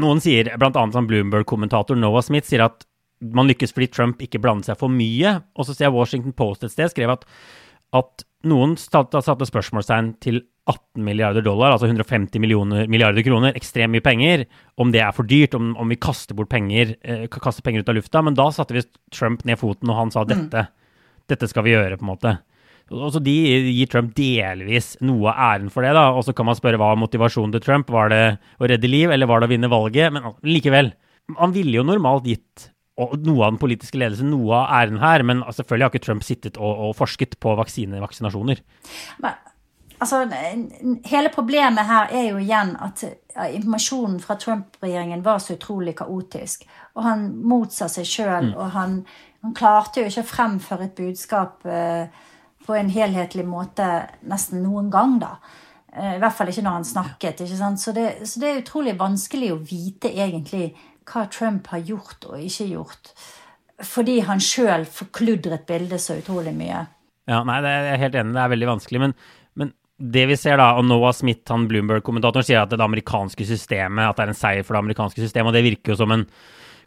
noen 0.00 0.22
sier, 0.22 0.50
bl.a. 0.58 0.86
Bloomberg-kommentator 0.90 1.98
Noah 1.98 2.24
Smith 2.24 2.48
sier 2.48 2.64
at 2.66 2.86
man 3.34 3.48
lykkes 3.48 3.72
fordi 3.74 3.88
Trump 3.92 4.22
ikke 4.24 4.40
blander 4.42 4.66
seg 4.70 4.80
for 4.80 4.92
mye. 4.92 5.36
Og 5.54 5.66
så 5.66 5.74
ser 5.74 5.88
jeg 5.88 5.96
Washington 5.96 6.34
Post 6.36 6.66
et 6.66 6.74
sted 6.74 6.92
skrev 6.92 7.12
at, 7.14 7.24
at 7.96 8.24
noen 8.48 8.74
satte, 8.80 9.22
spørsmålstegn 9.22 10.14
til 10.24 10.42
18 10.64 11.04
milliarder 11.04 11.44
dollar, 11.44 11.74
altså 11.74 11.90
150 11.90 12.40
millioner, 12.40 12.86
milliarder 12.88 13.24
kroner, 13.24 13.52
ekstremt 13.56 13.92
mye 13.92 14.04
penger, 14.04 14.46
om 14.80 14.94
det 14.94 15.02
er 15.04 15.12
for 15.12 15.28
dyrt, 15.28 15.56
om, 15.58 15.74
om 15.80 15.92
vi 15.92 15.98
kaster 16.00 16.36
bort 16.36 16.48
penger, 16.52 16.94
eh, 17.04 17.26
kaster 17.28 17.64
penger 17.64 17.84
ut 17.84 17.92
av 17.92 17.98
lufta. 17.98 18.22
Men 18.24 18.38
da 18.38 18.48
satte 18.52 18.76
vi 18.76 18.84
Trump 19.12 19.44
ned 19.44 19.60
foten, 19.60 19.92
og 19.92 20.00
han 20.00 20.14
sa 20.14 20.24
dette, 20.28 20.66
dette 21.30 21.50
skal 21.50 21.66
vi 21.68 21.76
gjøre, 21.76 22.00
på 22.00 22.06
en 22.06 22.12
måte. 22.14 22.34
Og 22.92 23.14
så 23.14 23.22
De 23.24 23.32
gir 23.32 23.88
Trump 23.88 24.12
delvis 24.16 24.94
noe 25.00 25.32
av 25.32 25.54
æren 25.54 25.70
for 25.72 25.86
det. 25.86 25.94
da, 25.96 26.10
og 26.12 26.24
Så 26.24 26.34
kan 26.36 26.46
man 26.46 26.58
spørre 26.58 26.80
hva 26.80 26.92
motivasjonen 27.00 27.52
til 27.52 27.64
Trump. 27.64 27.90
Var 27.90 28.08
det 28.12 28.24
å 28.60 28.68
redde 28.68 28.90
liv, 28.90 29.10
eller 29.10 29.26
var 29.26 29.40
det 29.40 29.48
å 29.48 29.54
vinne 29.54 29.72
valget? 29.72 30.12
Men 30.12 30.34
likevel. 30.42 30.92
Han 31.40 31.54
ville 31.54 31.78
jo 31.78 31.86
normalt 31.86 32.26
gitt 32.28 32.70
noe 32.96 33.46
av 33.46 33.54
den 33.54 33.58
politiske 33.58 33.98
ledelsen 33.98 34.30
noe 34.30 34.60
av 34.60 34.68
æren 34.82 35.00
her, 35.02 35.24
men 35.26 35.42
selvfølgelig 35.48 35.86
har 35.86 35.94
ikke 35.94 36.04
Trump 36.04 36.22
sittet 36.22 36.60
og, 36.60 36.72
og 36.88 36.94
forsket 36.98 37.38
på 37.42 37.56
vaksinevaksinasjoner. 37.58 38.60
Men 39.24 39.32
altså, 39.98 40.20
hele 41.10 41.32
problemet 41.34 41.88
her 41.88 42.12
er 42.14 42.28
jo 42.28 42.42
igjen 42.42 42.74
at 42.84 43.02
informasjonen 43.48 44.20
fra 44.22 44.36
Trump-regjeringen 44.38 45.24
var 45.24 45.42
så 45.42 45.56
utrolig 45.56 45.96
kaotisk. 45.98 46.68
Og 46.94 47.02
han 47.08 47.26
motsa 47.42 47.88
seg 47.90 48.06
sjøl, 48.06 48.52
mm. 48.52 48.54
og 48.54 48.70
han, 48.76 49.00
han, 49.42 49.56
klarte 49.58 50.04
jo 50.04 50.12
ikke 50.12 50.22
å 50.22 50.30
fremføre 50.30 50.86
et 50.86 50.96
budskap 51.00 51.66
eh, 51.66 52.06
på 52.64 52.74
en 52.78 52.90
helhetlig 52.92 53.44
måte 53.46 53.86
nesten 54.30 54.64
noen 54.64 54.90
gang, 54.92 55.18
da. 55.22 55.36
Eh, 55.92 56.16
I 56.16 56.22
hvert 56.22 56.36
fall 56.36 56.50
ikke 56.50 56.64
når 56.64 56.80
han 56.80 56.88
snakket. 56.88 57.44
ikke 57.44 57.60
sant? 57.60 57.82
Så 57.82 57.94
det, 57.96 58.08
så 58.28 58.42
det 58.42 58.50
er 58.50 58.60
utrolig 58.62 58.96
vanskelig 59.00 59.52
å 59.54 59.62
vite 59.62 60.10
egentlig 60.12 60.72
hva 61.10 61.26
Trump 61.32 61.68
har 61.72 61.84
gjort 61.84 62.28
og 62.30 62.40
ikke 62.40 62.68
gjort. 62.72 63.14
Fordi 63.84 64.20
han 64.24 64.42
sjøl 64.42 64.86
forkludret 64.88 65.66
bildet 65.68 66.02
så 66.02 66.18
utrolig 66.20 66.54
mye. 66.56 66.84
Ja, 67.30 67.40
nei, 67.46 67.60
det 67.64 67.70
er 67.72 67.88
jeg 67.92 68.02
helt 68.04 68.20
enig, 68.20 68.36
det 68.36 68.42
er 68.42 68.52
veldig 68.52 68.70
vanskelig. 68.70 69.00
Men, 69.02 69.14
men 69.58 69.72
det 70.14 70.26
vi 70.30 70.36
ser 70.38 70.60
da, 70.60 70.72
og 70.78 70.86
Noah 70.86 71.14
Smith, 71.16 71.44
han 71.50 71.68
Bloomberg-kommentatoren, 71.70 72.46
sier 72.46 72.62
at 72.62 72.72
det 72.72 72.84
amerikanske 72.84 73.46
systemet, 73.48 74.08
at 74.08 74.18
det 74.18 74.26
er 74.26 74.34
en 74.34 74.38
seier 74.38 74.66
for 74.66 74.76
det 74.76 74.84
amerikanske 74.84 75.24
systemet, 75.24 75.50
og 75.50 75.56
det 75.58 75.66
virker 75.66 75.94
jo 75.94 76.00
som 76.00 76.14
en 76.14 76.26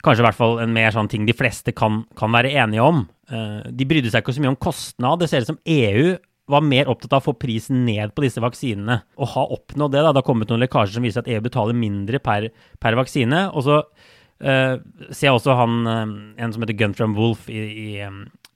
kanskje 0.06 0.24
i 0.24 0.27
hvert 0.27 0.38
fall 0.38 0.58
en 0.63 0.74
mer 0.75 0.94
sånn 0.96 1.10
ting 1.12 1.27
de 1.27 1.36
fleste 1.38 1.74
kan, 1.75 2.04
kan 2.18 2.34
være 2.34 2.54
enige 2.58 2.86
om. 2.86 3.06
Uh, 3.32 3.66
de 3.74 3.88
brydde 3.88 4.12
seg 4.13 4.24
ikke 4.24 4.36
så 4.36 4.44
mye 4.44 4.54
om 4.54 4.60
kostnad. 4.62 5.22
Det 5.22 5.30
ser 5.32 5.46
ut 5.46 5.51
som 5.51 5.62
EU 5.63 6.16
var 6.48 6.63
mer 6.63 6.88
opptatt 6.88 7.18
av 7.18 7.24
å 7.24 7.27
få 7.27 7.36
prisen 7.39 7.84
ned 7.88 8.13
på 8.16 8.24
disse 8.24 8.42
vaksinene. 8.44 9.01
Og 9.20 9.34
ha 9.34 9.44
oppnådd 9.58 9.96
det. 9.96 10.04
da, 10.06 10.13
Det 10.13 10.22
har 10.22 10.27
kommet 10.30 10.51
noen 10.51 10.63
lekkasjer 10.63 10.96
som 10.96 11.08
viser 11.08 11.24
at 11.24 11.32
EU 11.32 11.42
betaler 11.44 11.75
mindre 11.75 12.22
per, 12.24 12.50
per 12.80 12.98
vaksine. 13.00 13.44
Og 13.51 13.66
så 13.68 13.82
uh, 13.84 14.75
ser 15.10 15.27
jeg 15.27 15.36
også 15.36 15.58
han, 15.60 15.82
uh, 15.84 16.06
en 16.39 16.56
som 16.56 16.63
heter 16.63 16.77
Guntram 16.80 17.18
Wolf 17.20 17.50
i, 17.51 17.60
i, 17.60 17.89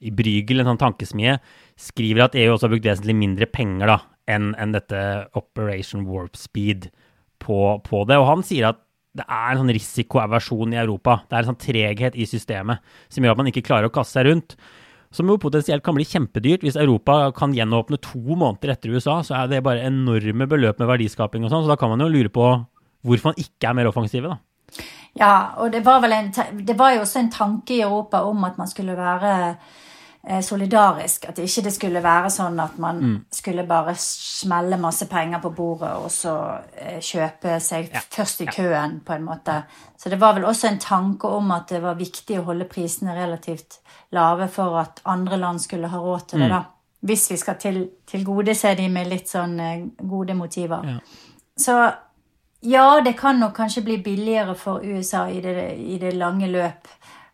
i 0.08 0.14
Brygel, 0.16 0.64
en 0.64 0.72
sånn 0.72 0.84
tankesmie, 0.86 1.36
skriver 1.80 2.30
at 2.30 2.38
EU 2.40 2.54
også 2.54 2.70
har 2.70 2.76
brukt 2.76 2.88
vesentlig 2.88 3.18
mindre 3.18 3.50
penger 3.52 3.92
da, 3.92 4.00
enn 4.32 4.54
en 4.62 4.78
dette 4.78 5.04
Operation 5.36 6.08
Warp 6.08 6.40
Speed 6.40 6.88
på, 7.44 7.60
på 7.84 8.06
det. 8.08 8.22
Og 8.22 8.30
han 8.30 8.48
sier 8.48 8.72
at 8.72 8.80
det 9.18 9.26
er 9.28 9.52
en 9.52 9.62
sånn 9.62 9.74
risikoaversjon 9.76 10.76
i 10.76 10.80
Europa. 10.80 11.18
Det 11.28 11.36
er 11.36 11.44
en 11.44 11.52
sånn 11.52 11.60
treghet 11.60 12.16
i 12.16 12.28
systemet 12.30 12.80
som 13.12 13.26
gjør 13.26 13.36
at 13.36 13.42
man 13.42 13.50
ikke 13.52 13.66
klarer 13.68 13.90
å 13.90 13.94
kaste 13.94 14.20
seg 14.20 14.30
rundt. 14.30 14.56
Som 15.12 15.28
jo 15.28 15.36
potensielt 15.44 15.84
kan 15.84 15.98
bli 15.98 16.06
kjempedyrt. 16.08 16.64
Hvis 16.64 16.80
Europa 16.80 17.34
kan 17.36 17.52
gjenåpne 17.56 18.00
to 18.00 18.22
måneder 18.22 18.72
etter 18.72 18.94
USA, 18.96 19.18
så 19.28 19.42
er 19.42 19.52
det 19.52 19.64
bare 19.66 19.84
enorme 19.90 20.48
beløp 20.48 20.80
med 20.80 20.88
verdiskaping 20.94 21.44
og 21.44 21.52
sånn. 21.52 21.66
Så 21.66 21.74
da 21.74 21.76
kan 21.80 21.92
man 21.92 22.06
jo 22.06 22.08
lure 22.14 22.32
på 22.32 22.48
hvorfor 23.04 23.34
man 23.34 23.44
ikke 23.44 23.68
er 23.68 23.76
mer 23.76 23.92
offensive, 23.92 24.32
da. 24.32 24.40
Ja, 25.20 25.34
og 25.60 25.74
det 25.74 25.82
var 25.84 26.06
en, 26.08 26.30
det 26.64 26.78
var 26.80 26.94
jo 26.96 27.02
også 27.04 27.20
en 27.20 27.32
tanke 27.34 27.76
i 27.76 27.84
Europa 27.84 28.22
om 28.24 28.46
at 28.48 28.56
man 28.62 28.70
skulle 28.72 28.96
være 28.96 29.34
solidarisk. 30.42 31.26
At 31.30 31.40
ikke 31.42 31.64
det 31.66 31.74
skulle 31.74 32.04
være 32.04 32.30
sånn 32.34 32.60
at 32.62 32.78
man 32.82 33.00
mm. 33.02 33.16
skulle 33.34 33.66
bare 33.68 33.96
smelle 33.98 34.78
masse 34.82 35.08
penger 35.10 35.42
på 35.42 35.54
bordet 35.58 35.94
og 35.98 36.12
så 36.14 36.36
eh, 36.78 37.00
kjøpe 37.02 37.58
seg 37.64 37.90
ja. 37.94 38.04
først 38.14 38.44
i 38.46 38.50
køen, 38.52 39.00
på 39.06 39.16
en 39.16 39.26
måte. 39.26 39.62
Så 39.98 40.10
det 40.14 40.20
var 40.22 40.38
vel 40.38 40.46
også 40.50 40.70
en 40.70 40.82
tanke 40.82 41.30
om 41.30 41.52
at 41.56 41.74
det 41.74 41.82
var 41.82 42.00
viktig 42.00 42.40
å 42.40 42.46
holde 42.52 42.70
prisene 42.70 43.18
relativt 43.18 43.82
lave 44.14 44.48
for 44.52 44.78
at 44.82 45.02
andre 45.10 45.42
land 45.42 45.62
skulle 45.64 45.90
ha 45.90 46.04
råd 46.04 46.30
til 46.30 46.46
det, 46.46 46.52
mm. 46.52 46.56
da. 46.58 46.64
Hvis 47.02 47.32
vi 47.32 47.38
skal 47.42 47.58
til, 47.58 47.82
tilgodese 48.06 48.76
de 48.78 48.86
med 48.94 49.10
litt 49.10 49.30
sånn 49.32 49.58
eh, 49.60 49.86
gode 50.06 50.38
motiver. 50.38 50.86
Ja. 50.86 51.02
Så 51.62 51.82
ja, 52.62 53.02
det 53.02 53.14
kan 53.18 53.40
nok 53.42 53.56
kanskje 53.58 53.82
bli 53.82 53.98
billigere 53.98 54.54
for 54.56 54.84
USA 54.86 55.26
i 55.30 55.42
det, 55.42 55.74
i 55.82 55.98
det 55.98 56.14
lange 56.14 56.48
løp. 56.48 56.88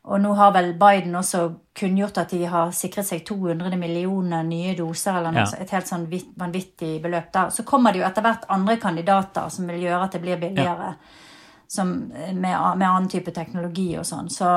Og 0.08 0.22
nå 0.24 0.32
har 0.40 0.54
vel 0.56 0.70
Biden 0.80 1.16
også 1.20 1.42
kunngjort 1.76 2.22
at 2.22 2.32
de 2.32 2.46
har 2.48 2.72
sikret 2.76 3.08
seg 3.10 3.26
200 3.28 3.76
millioner 3.80 4.46
nye 4.48 4.72
doser, 4.78 5.18
eller 5.20 5.36
noe, 5.36 5.44
ja. 5.44 5.60
et 5.60 5.74
helt 5.76 5.90
sånn 5.90 6.06
vanvittig 6.40 6.94
beløp. 7.04 7.28
der. 7.34 7.52
Så 7.52 7.66
kommer 7.68 7.92
det 7.92 8.02
jo 8.02 8.08
etter 8.08 8.24
hvert 8.24 8.48
andre 8.54 8.78
kandidater 8.80 9.50
som 9.52 9.68
vil 9.68 9.84
gjøre 9.84 10.06
at 10.06 10.16
det 10.16 10.22
blir 10.24 10.40
billigere. 10.40 10.94
Ja. 10.96 11.24
Som, 11.68 11.92
med, 12.08 12.40
med, 12.40 12.88
annen 12.88 13.10
type 13.12 13.34
teknologi 13.36 13.90
og 14.00 14.06
sånn. 14.08 14.30
Så 14.32 14.48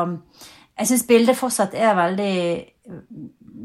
jeg 0.78 0.86
syns 0.86 1.02
bildet 1.08 1.38
fortsatt 1.38 1.74
er 1.74 1.98
veldig, 1.98 2.36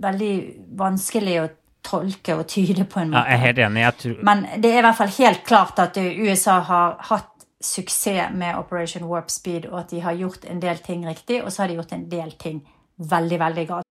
veldig 0.02 0.34
vanskelig 0.80 1.38
å 1.43 1.45
tolke 1.86 2.39
og 2.39 2.48
tyde 2.50 2.88
på 2.89 3.04
en 3.04 3.13
måte. 3.13 3.21
Ja, 3.21 3.36
jeg 3.36 3.38
er 3.38 3.43
helt 3.43 3.62
enig. 3.67 3.86
Tror... 4.02 4.17
Men 4.26 4.43
det 4.58 4.71
er 4.71 4.82
i 4.82 4.86
hvert 4.88 4.98
fall 4.98 5.13
helt 5.19 5.45
klart 5.45 5.86
at 5.86 6.02
USA 6.02 6.58
har 6.65 6.98
hatt 7.12 7.35
suksess 7.65 8.34
med 8.34 8.56
Operation 8.58 9.08
Warp 9.10 9.30
Speed, 9.30 9.65
og 9.65 9.80
at 9.80 9.91
de 9.91 10.01
har 10.01 10.13
gjort 10.13 10.45
en 10.45 10.62
del 10.62 10.78
ting 10.78 11.08
riktig, 11.08 11.43
og 11.43 11.51
så 11.51 11.63
har 11.63 11.67
de 11.67 11.80
gjort 11.80 11.93
en 11.93 12.10
del 12.12 12.32
ting 12.39 12.62
veldig, 12.97 13.39
veldig 13.39 13.67
galt. 13.67 13.86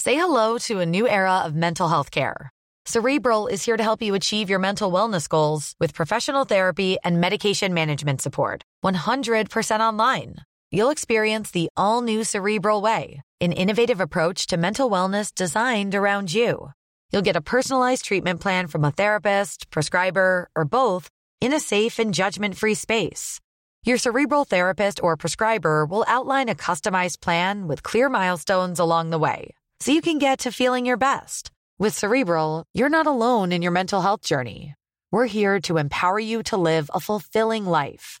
Say 0.00 0.14
hello 0.14 0.58
to 0.58 0.80
a 0.80 0.86
new 0.86 1.08
era 1.08 1.46
of 1.46 1.54
mental 1.54 1.88
health 1.88 2.10
care. 2.10 2.50
Cerebral 2.86 3.46
is 3.46 3.64
here 3.64 3.78
to 3.78 3.82
help 3.82 4.02
you 4.02 4.14
achieve 4.14 4.50
your 4.50 4.58
mental 4.58 4.92
wellness 4.92 5.26
goals 5.26 5.74
with 5.80 5.94
professional 5.94 6.44
therapy 6.44 6.98
and 7.02 7.18
medication 7.18 7.72
management 7.72 8.20
support. 8.20 8.62
100% 8.84 9.80
online. 9.80 10.34
You'll 10.70 10.90
experience 10.90 11.50
the 11.50 11.68
all 11.78 12.02
new 12.02 12.24
Cerebral 12.24 12.82
Way, 12.82 13.22
an 13.40 13.52
innovative 13.52 14.00
approach 14.00 14.46
to 14.48 14.58
mental 14.58 14.90
wellness 14.90 15.34
designed 15.34 15.94
around 15.94 16.34
you. 16.34 16.72
You'll 17.10 17.22
get 17.22 17.36
a 17.36 17.40
personalized 17.40 18.04
treatment 18.04 18.40
plan 18.40 18.66
from 18.66 18.84
a 18.84 18.90
therapist, 18.90 19.70
prescriber, 19.70 20.50
or 20.54 20.64
both 20.64 21.08
in 21.44 21.52
a 21.52 21.60
safe 21.60 21.98
and 21.98 22.14
judgment 22.14 22.56
free 22.56 22.72
space. 22.74 23.38
Your 23.84 23.98
cerebral 23.98 24.44
therapist 24.46 25.02
or 25.02 25.14
prescriber 25.18 25.84
will 25.84 26.06
outline 26.08 26.48
a 26.48 26.54
customized 26.54 27.20
plan 27.20 27.68
with 27.68 27.82
clear 27.82 28.08
milestones 28.08 28.78
along 28.78 29.10
the 29.10 29.18
way 29.18 29.54
so 29.80 29.92
you 29.92 30.00
can 30.00 30.18
get 30.18 30.38
to 30.38 30.52
feeling 30.52 30.86
your 30.86 30.96
best. 30.96 31.50
With 31.78 31.98
Cerebral, 31.98 32.64
you're 32.72 32.96
not 32.96 33.06
alone 33.06 33.52
in 33.52 33.60
your 33.60 33.72
mental 33.72 34.00
health 34.00 34.22
journey. 34.22 34.74
We're 35.12 35.26
here 35.26 35.60
to 35.62 35.76
empower 35.76 36.18
you 36.18 36.42
to 36.44 36.56
live 36.56 36.90
a 36.94 37.00
fulfilling 37.00 37.66
life. 37.66 38.20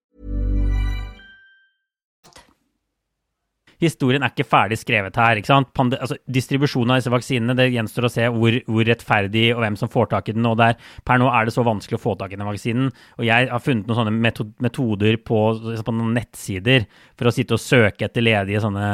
Historien 3.81 4.23
er 4.23 4.33
ikke 4.33 4.47
ferdig 4.47 4.77
skrevet 4.79 5.17
her. 5.19 5.39
ikke 5.39 5.51
sant? 5.51 5.71
Pande 5.77 5.99
altså, 6.01 6.17
distribusjonen 6.29 6.93
av 6.93 7.01
disse 7.01 7.13
vaksinene, 7.13 7.55
det 7.57 7.71
gjenstår 7.73 8.07
å 8.07 8.13
se 8.13 8.27
hvor, 8.33 8.59
hvor, 8.67 8.85
rettferdig 8.87 9.47
og 9.55 9.63
hvem 9.63 9.79
som 9.79 9.91
får 9.91 10.11
tak 10.13 10.29
i 10.29 10.37
den. 10.37 10.45
og 10.45 10.59
der, 10.61 10.77
Per 11.07 11.21
nå 11.21 11.29
er 11.31 11.47
det 11.47 11.55
så 11.55 11.65
vanskelig 11.65 11.99
å 11.99 12.03
få 12.03 12.15
tak 12.19 12.33
i 12.33 12.39
den 12.39 12.47
vaksinen. 12.47 12.93
Og 13.19 13.25
jeg 13.27 13.49
har 13.51 13.65
funnet 13.65 13.89
noen 13.89 14.01
sånne 14.03 14.53
metoder 14.67 15.19
på, 15.25 15.41
på 15.57 15.97
noen 15.97 16.15
nettsider 16.17 16.87
for 17.17 17.29
å 17.29 17.35
sitte 17.35 17.57
og 17.57 17.63
søke 17.63 18.07
etter 18.07 18.25
ledige 18.25 18.63
sånne 18.63 18.91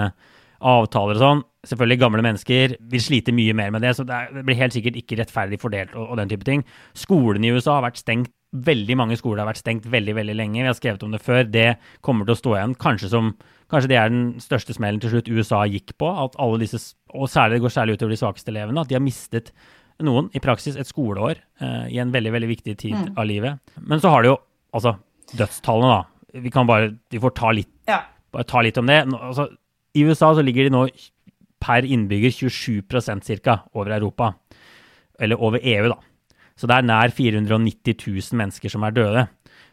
avtaler 0.58 1.18
og 1.18 1.24
sånn. 1.24 1.44
Selvfølgelig, 1.68 2.00
gamle 2.00 2.24
mennesker 2.24 2.78
vil 2.92 3.04
slite 3.04 3.34
mye 3.36 3.56
mer 3.58 3.74
med 3.76 3.84
det, 3.84 3.92
så 3.98 4.06
det 4.08 4.46
blir 4.48 4.58
helt 4.60 4.76
sikkert 4.76 4.98
ikke 5.02 5.18
rettferdig 5.20 5.60
fordelt 5.62 5.96
og, 5.98 6.14
og 6.14 6.22
den 6.22 6.32
type 6.32 6.48
ting. 6.48 6.64
Skolene 6.98 7.50
i 7.50 7.52
USA 7.54 7.78
har 7.78 7.86
vært 7.90 8.00
stengt 8.02 8.32
veldig 8.56 8.96
mange 8.98 9.18
skoler 9.20 9.44
har 9.44 9.50
vært 9.50 9.62
stengt 9.62 9.88
veldig 9.92 10.16
veldig 10.18 10.36
lenge. 10.38 10.62
Vi 10.62 10.70
har 10.70 10.78
skrevet 10.78 11.04
om 11.04 11.14
det 11.14 11.22
før. 11.24 11.44
Det 11.52 11.68
kommer 12.06 12.28
til 12.28 12.36
å 12.36 12.40
stå 12.40 12.54
igjen. 12.56 12.76
Kanskje, 12.80 13.10
som, 13.12 13.34
kanskje 13.72 13.92
det 13.92 13.98
er 14.00 14.14
den 14.14 14.28
største 14.44 14.76
smellen 14.78 15.02
til 15.04 15.12
slutt 15.14 15.32
USA 15.32 15.64
gikk 15.68 15.98
på. 16.00 16.08
at 16.08 16.38
alle 16.40 16.62
disse, 16.64 16.96
Og 17.14 17.30
særlig, 17.30 17.58
det 17.58 17.66
går 17.66 17.76
særlig 17.76 17.98
utover 17.98 18.16
de 18.16 18.22
svakeste 18.22 18.54
elevene. 18.54 18.82
At 18.82 18.90
de 18.90 18.96
har 18.96 19.04
mistet 19.04 19.52
noen, 20.00 20.30
i 20.34 20.40
praksis 20.40 20.78
et 20.78 20.88
skoleår, 20.88 21.42
eh, 21.60 21.88
i 21.96 22.00
en 22.00 22.12
veldig 22.14 22.32
veldig 22.32 22.50
viktig 22.50 22.78
tid 22.78 22.96
mm. 22.96 23.14
av 23.18 23.26
livet. 23.26 23.60
Men 23.82 24.00
så 24.00 24.10
har 24.14 24.24
det 24.24 24.32
jo 24.32 24.38
altså 24.78 24.98
dødstallene, 25.34 25.96
da. 25.98 26.42
Vi 26.44 26.52
kan 26.52 26.68
bare 26.68 26.92
Vi 27.10 27.20
får 27.20 27.34
ta 27.34 27.52
litt, 27.52 27.72
ja. 27.88 28.02
bare 28.32 28.44
ta 28.44 28.62
litt 28.62 28.78
om 28.78 28.86
det. 28.86 29.00
Altså, 29.16 29.48
I 29.96 30.04
USA 30.06 30.34
så 30.36 30.44
ligger 30.44 30.68
de 30.68 30.76
nå 30.76 30.88
per 31.60 31.84
innbygger 31.84 32.30
27% 32.30 33.42
ca. 33.44 33.64
over 33.74 33.92
Europa. 33.92 34.36
Eller 35.20 35.42
over 35.42 35.60
EU, 35.64 35.90
da. 35.90 35.98
Så 36.58 36.70
det 36.70 36.78
er 36.78 36.88
nær 36.88 37.14
490 37.14 38.00
000 38.02 38.40
mennesker 38.40 38.74
som 38.74 38.86
er 38.88 38.96
døde. 38.96 39.28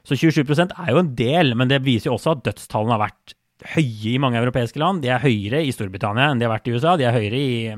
Så 0.05 0.19
27% 0.21 0.75
er 0.77 0.93
jo 0.93 1.01
en 1.01 1.15
del, 1.17 1.55
men 1.57 1.71
det 1.71 1.81
viser 1.85 2.11
jo 2.11 2.19
også 2.19 2.35
at 2.35 2.45
dødstallene 2.45 2.97
har 2.97 3.07
vært 3.07 3.37
høye 3.75 4.13
i 4.13 4.21
mange 4.21 4.41
europeiske 4.41 4.81
land. 4.83 5.01
De 5.03 5.09
er 5.13 5.23
høyere 5.23 5.63
i 5.65 5.73
Storbritannia 5.73 6.29
enn 6.31 6.43
de 6.43 6.49
har 6.49 6.53
vært 6.53 6.69
i 6.69 6.75
USA. 6.75 6.97
De 7.01 7.07
er 7.09 7.17
høyere 7.17 7.41
i, 7.41 7.73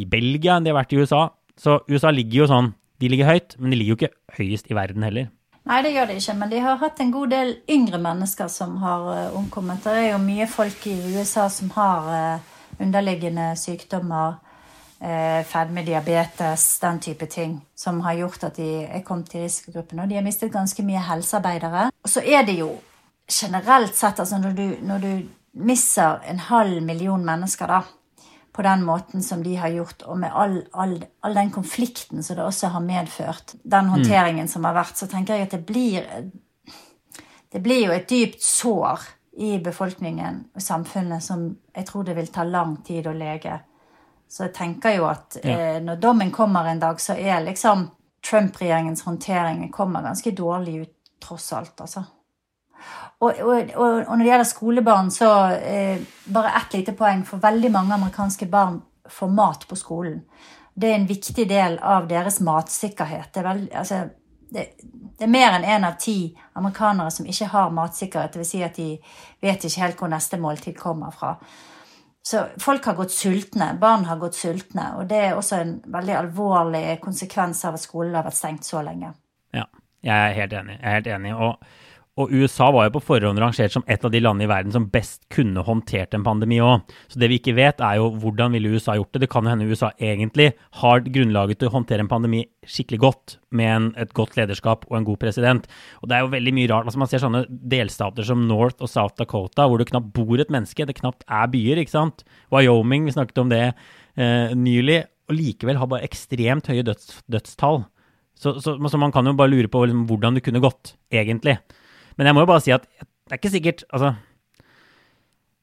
i 0.00 0.06
Belgia 0.08 0.56
enn 0.56 0.64
de 0.64 0.72
har 0.72 0.80
vært 0.80 0.94
i 0.96 1.02
USA. 1.02 1.26
Så 1.60 1.82
USA 1.90 2.12
ligger 2.14 2.44
jo 2.44 2.52
sånn 2.52 2.72
De 3.00 3.08
ligger 3.08 3.30
høyt, 3.30 3.54
men 3.56 3.72
de 3.72 3.76
ligger 3.80 3.94
jo 3.94 3.96
ikke 3.96 4.36
høyest 4.36 4.66
i 4.68 4.76
verden 4.76 5.04
heller. 5.06 5.30
Nei, 5.68 5.78
det 5.84 5.92
gjør 5.94 6.10
de 6.10 6.16
ikke, 6.20 6.34
men 6.36 6.50
de 6.52 6.58
har 6.60 6.78
hatt 6.80 7.00
en 7.00 7.12
god 7.14 7.30
del 7.32 7.52
yngre 7.72 8.00
mennesker 8.00 8.48
som 8.52 8.74
har 8.82 9.06
uh, 9.08 9.36
omkommet. 9.38 9.80
Det 9.84 9.94
er 9.96 10.08
jo 10.10 10.18
mye 10.20 10.44
folk 10.48 10.84
i 10.88 10.96
USA 11.14 11.46
som 11.52 11.70
har 11.76 12.08
uh, 12.10 12.58
underliggende 12.80 13.50
sykdommer, 13.60 14.36
uh, 15.02 15.40
fedme, 15.48 15.84
diabetes, 15.86 16.66
den 16.82 17.00
type 17.00 17.26
ting, 17.26 17.58
som 17.76 18.00
har 18.06 18.18
gjort 18.20 18.44
at 18.50 18.56
de 18.60 18.70
er 18.84 19.04
kommet 19.06 19.34
i 19.34 19.44
risikogruppen. 19.44 20.00
Og 20.00 20.08
de 20.10 20.18
har 20.18 20.26
mistet 20.26 20.52
ganske 20.52 20.84
mye 20.86 21.02
helsearbeidere. 21.08 21.90
Og 22.02 22.12
så 22.12 22.24
er 22.24 22.44
det 22.48 22.58
jo 22.60 22.74
generelt 23.30 23.94
sett, 23.96 24.20
altså 24.20 24.38
når 24.38 24.56
du, 24.58 24.66
når 24.82 24.98
du 24.98 25.12
mister 25.52 26.20
en 26.28 26.38
halv 26.38 26.82
million 26.82 27.24
mennesker, 27.24 27.66
da 27.66 27.82
på 28.52 28.62
den 28.62 28.82
måten 28.84 29.22
som 29.22 29.42
de 29.42 29.54
har 29.56 29.70
gjort, 29.70 30.02
og 30.02 30.18
med 30.18 30.32
all, 30.34 30.56
all, 30.74 30.96
all 31.22 31.34
den 31.34 31.52
konflikten 31.54 32.22
som 32.22 32.36
det 32.36 32.44
også 32.44 32.72
har 32.74 32.82
medført, 32.82 33.54
den 33.62 33.86
mm. 33.86 33.92
håndteringen 33.94 34.44
mm. 34.44 34.48
som 34.52 34.66
har 34.66 34.74
vært, 34.74 34.98
så 34.98 35.06
tenker 35.06 35.38
jeg 35.38 35.48
at 35.48 35.54
det 35.56 35.66
blir 35.66 36.06
Det 37.50 37.58
blir 37.62 37.86
jo 37.86 37.92
et 37.92 38.10
dypt 38.10 38.42
sår 38.46 39.00
i 39.42 39.58
befolkningen 39.58 40.36
og 40.54 40.62
samfunnet 40.62 41.22
som 41.22 41.56
jeg 41.74 41.86
tror 41.88 42.04
det 42.06 42.14
vil 42.14 42.28
ta 42.30 42.44
lang 42.46 42.76
tid 42.86 43.08
å 43.10 43.12
lege. 43.12 43.56
Så 44.30 44.46
jeg 44.46 44.54
tenker 44.54 44.94
jo 44.94 45.08
at 45.10 45.40
eh, 45.42 45.80
når 45.82 45.98
dommen 45.98 46.30
kommer 46.30 46.68
en 46.70 46.80
dag, 46.80 47.00
så 47.02 47.16
er 47.18 47.42
liksom 47.42 47.88
Trump-regjeringens 48.30 49.02
håndtering 49.02 49.64
kommer 49.72 50.04
ganske 50.06 50.30
dårlig 50.30 50.80
ut, 50.84 50.92
tross 51.20 51.52
alt, 51.52 51.80
altså. 51.80 52.04
Og, 53.20 53.40
og, 53.44 53.72
og, 53.74 54.06
når 54.08 54.22
det 54.22 54.30
gjelder 54.30 54.48
skolebarn, 54.48 55.10
så 55.12 55.30
eh, 55.56 56.00
bare 56.24 56.54
ett 56.60 56.76
lite 56.78 56.94
poeng. 56.96 57.24
For 57.28 57.42
veldig 57.42 57.70
mange 57.74 57.94
amerikanske 57.94 58.46
barn 58.48 58.78
får 59.10 59.34
mat 59.34 59.66
på 59.68 59.76
skolen. 59.76 60.22
Det 60.74 60.88
er 60.88 60.96
en 60.96 61.08
viktig 61.10 61.44
del 61.48 61.76
av 61.82 62.08
deres 62.08 62.40
matsikkerhet. 62.40 63.32
Det 63.34 63.42
er, 63.42 63.48
veld, 63.50 63.66
altså, 63.76 63.98
det, 64.54 64.64
det 65.18 65.26
er 65.26 65.32
mer 65.34 65.58
enn 65.58 65.66
én 65.66 65.74
en 65.76 65.88
av 65.90 65.98
ti 66.00 66.16
amerikanere 66.56 67.12
som 67.12 67.28
ikke 67.28 67.50
har 67.52 67.74
matsikkerhet. 67.76 68.38
Dvs. 68.38 68.54
Si 68.54 68.62
at 68.64 68.78
de 68.78 68.94
vet 69.42 69.66
ikke 69.68 69.84
helt 69.84 70.00
hvor 70.00 70.14
neste 70.14 70.40
måltid 70.40 70.78
kommer 70.78 71.12
fra. 71.12 71.34
Så 72.22 72.44
folk 72.60 72.84
har 72.84 72.94
gått 72.98 73.14
sultne. 73.14 73.72
Barn 73.80 74.04
har 74.04 74.20
gått 74.20 74.36
sultne. 74.36 74.90
Og 75.00 75.08
det 75.08 75.20
er 75.24 75.36
også 75.38 75.60
en 75.62 75.76
veldig 75.88 76.16
alvorlig 76.18 76.84
konsekvens 77.02 77.64
av 77.64 77.78
at 77.78 77.84
skolen 77.84 78.14
har 78.18 78.26
vært 78.26 78.38
stengt 78.38 78.68
så 78.68 78.82
lenge. 78.84 79.14
Ja, 79.56 79.64
jeg 80.04 80.16
er 80.16 80.36
helt 80.36 80.56
enig. 80.60 80.76
Jeg 80.78 80.88
er 80.90 80.98
helt 80.98 81.10
enig. 81.16 81.32
Og 81.34 81.64
og 82.20 82.32
USA 82.32 82.68
var 82.74 82.86
jo 82.86 82.94
på 82.98 83.02
forhånd 83.08 83.40
rangert 83.40 83.74
som 83.74 83.84
et 83.90 84.04
av 84.04 84.12
de 84.12 84.20
landene 84.22 84.46
i 84.46 84.50
verden 84.50 84.74
som 84.74 84.88
best 84.92 85.22
kunne 85.32 85.64
håndtert 85.66 86.14
en 86.16 86.24
pandemi 86.26 86.60
òg. 86.62 86.86
Så 87.10 87.20
det 87.22 87.30
vi 87.32 87.38
ikke 87.40 87.56
vet, 87.56 87.80
er 87.80 87.98
jo 87.98 88.10
hvordan 88.22 88.54
ville 88.56 88.72
USA 88.74 88.96
gjort 88.98 89.12
det. 89.14 89.24
Det 89.24 89.30
kan 89.32 89.46
jo 89.46 89.52
hende 89.52 89.68
USA 89.70 89.90
egentlig 89.96 90.50
har 90.82 91.04
grunnlaget 91.06 91.60
til 91.60 91.70
å 91.70 91.74
håndtere 91.74 92.04
en 92.04 92.10
pandemi 92.10 92.42
skikkelig 92.68 93.00
godt, 93.02 93.36
med 93.56 93.70
en, 93.74 93.86
et 93.98 94.12
godt 94.14 94.36
lederskap 94.38 94.84
og 94.88 94.98
en 94.98 95.06
god 95.08 95.20
president. 95.22 95.70
Og 96.02 96.10
det 96.10 96.16
er 96.16 96.24
jo 96.24 96.34
veldig 96.34 96.56
mye 96.56 96.70
rart. 96.70 96.90
Altså 96.90 97.02
man 97.02 97.10
ser 97.10 97.24
sånne 97.24 97.44
delstater 97.48 98.26
som 98.26 98.44
North 98.48 98.84
og 98.84 98.92
South 98.92 99.16
Dakota, 99.18 99.66
hvor 99.66 99.80
det 99.80 99.88
knapt 99.90 100.12
bor 100.16 100.42
et 100.42 100.52
menneske. 100.52 100.86
Det 100.86 100.98
knapt 101.00 101.24
er 101.26 101.48
byer, 101.50 101.80
ikke 101.82 101.96
sant. 101.96 102.26
Wyoming, 102.54 103.08
vi 103.08 103.16
snakket 103.16 103.42
om 103.42 103.50
det 103.52 103.64
eh, 103.70 104.52
nylig. 104.54 105.02
Og 105.30 105.38
likevel 105.38 105.78
har 105.78 105.90
bare 105.90 106.06
ekstremt 106.06 106.70
høye 106.70 106.84
døds, 106.86 107.20
dødstall. 107.30 107.84
Så, 108.40 108.54
så, 108.64 108.76
så, 108.80 108.98
man 108.98 109.12
kan 109.12 109.26
jo 109.28 109.36
bare 109.36 109.52
lure 109.52 109.68
på 109.68 109.82
liksom, 109.84 110.06
hvordan 110.08 110.38
det 110.38 110.42
kunne 110.46 110.62
gått, 110.64 110.94
egentlig. 111.12 111.58
Men 112.18 112.30
jeg 112.30 112.36
må 112.36 112.44
jo 112.44 112.50
bare 112.50 112.64
si 112.64 112.74
at 112.74 112.86
det 112.90 113.36
er 113.36 113.40
ikke 113.40 113.54
sikkert 113.54 113.84
Altså, 113.94 114.14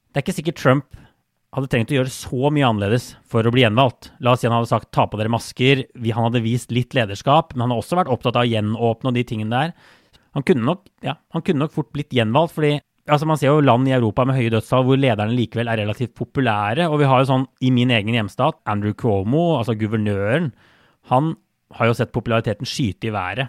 det 0.08 0.20
er 0.20 0.24
ikke 0.24 0.38
sikkert 0.38 0.60
Trump 0.62 0.98
hadde 1.54 1.70
trengt 1.72 1.92
å 1.92 1.96
gjøre 1.96 2.12
så 2.12 2.50
mye 2.52 2.66
annerledes 2.66 3.12
for 3.28 3.46
å 3.46 3.52
bli 3.52 3.62
gjenvalgt. 3.64 4.10
La 4.24 4.34
oss 4.34 4.42
si 4.42 4.48
han 4.48 4.56
hadde 4.56 4.68
sagt 4.68 4.90
'ta 4.92 5.06
på 5.08 5.16
dere 5.16 5.32
masker', 5.32 5.86
han 5.96 6.26
hadde 6.26 6.44
vist 6.44 6.70
litt 6.70 6.92
lederskap, 6.92 7.54
men 7.54 7.62
han 7.62 7.70
har 7.72 7.80
også 7.80 7.96
vært 7.96 8.12
opptatt 8.12 8.36
av 8.36 8.44
å 8.44 8.52
gjenåpne 8.52 9.08
og 9.08 9.14
de 9.14 9.24
tingene 9.24 9.50
der. 9.50 9.72
Han 10.34 10.44
kunne 10.44 10.64
nok, 10.64 10.84
ja, 11.02 11.16
han 11.32 11.42
kunne 11.42 11.64
nok 11.64 11.72
fort 11.72 11.92
blitt 11.92 12.12
gjenvalgt, 12.12 12.52
fordi 12.52 12.80
altså 13.08 13.26
man 13.26 13.38
ser 13.40 13.48
jo 13.48 13.64
land 13.64 13.88
i 13.88 13.96
Europa 13.96 14.26
med 14.28 14.36
høye 14.36 14.52
dødstall 14.52 14.84
hvor 14.84 15.00
lederne 15.00 15.32
likevel 15.32 15.68
er 15.68 15.80
relativt 15.80 16.14
populære. 16.14 16.88
Og 16.92 16.98
vi 17.00 17.08
har 17.08 17.20
jo 17.20 17.30
sånn 17.32 17.46
i 17.64 17.70
min 17.70 17.90
egen 17.90 18.14
hjemstat, 18.14 18.60
Andrew 18.66 18.92
Cuomo, 18.92 19.56
altså 19.56 19.74
guvernøren, 19.74 20.52
han 21.08 21.36
har 21.72 21.86
jo 21.88 21.96
sett 21.96 22.12
populariteten 22.12 22.68
skyte 22.68 23.08
i 23.08 23.14
været. 23.14 23.48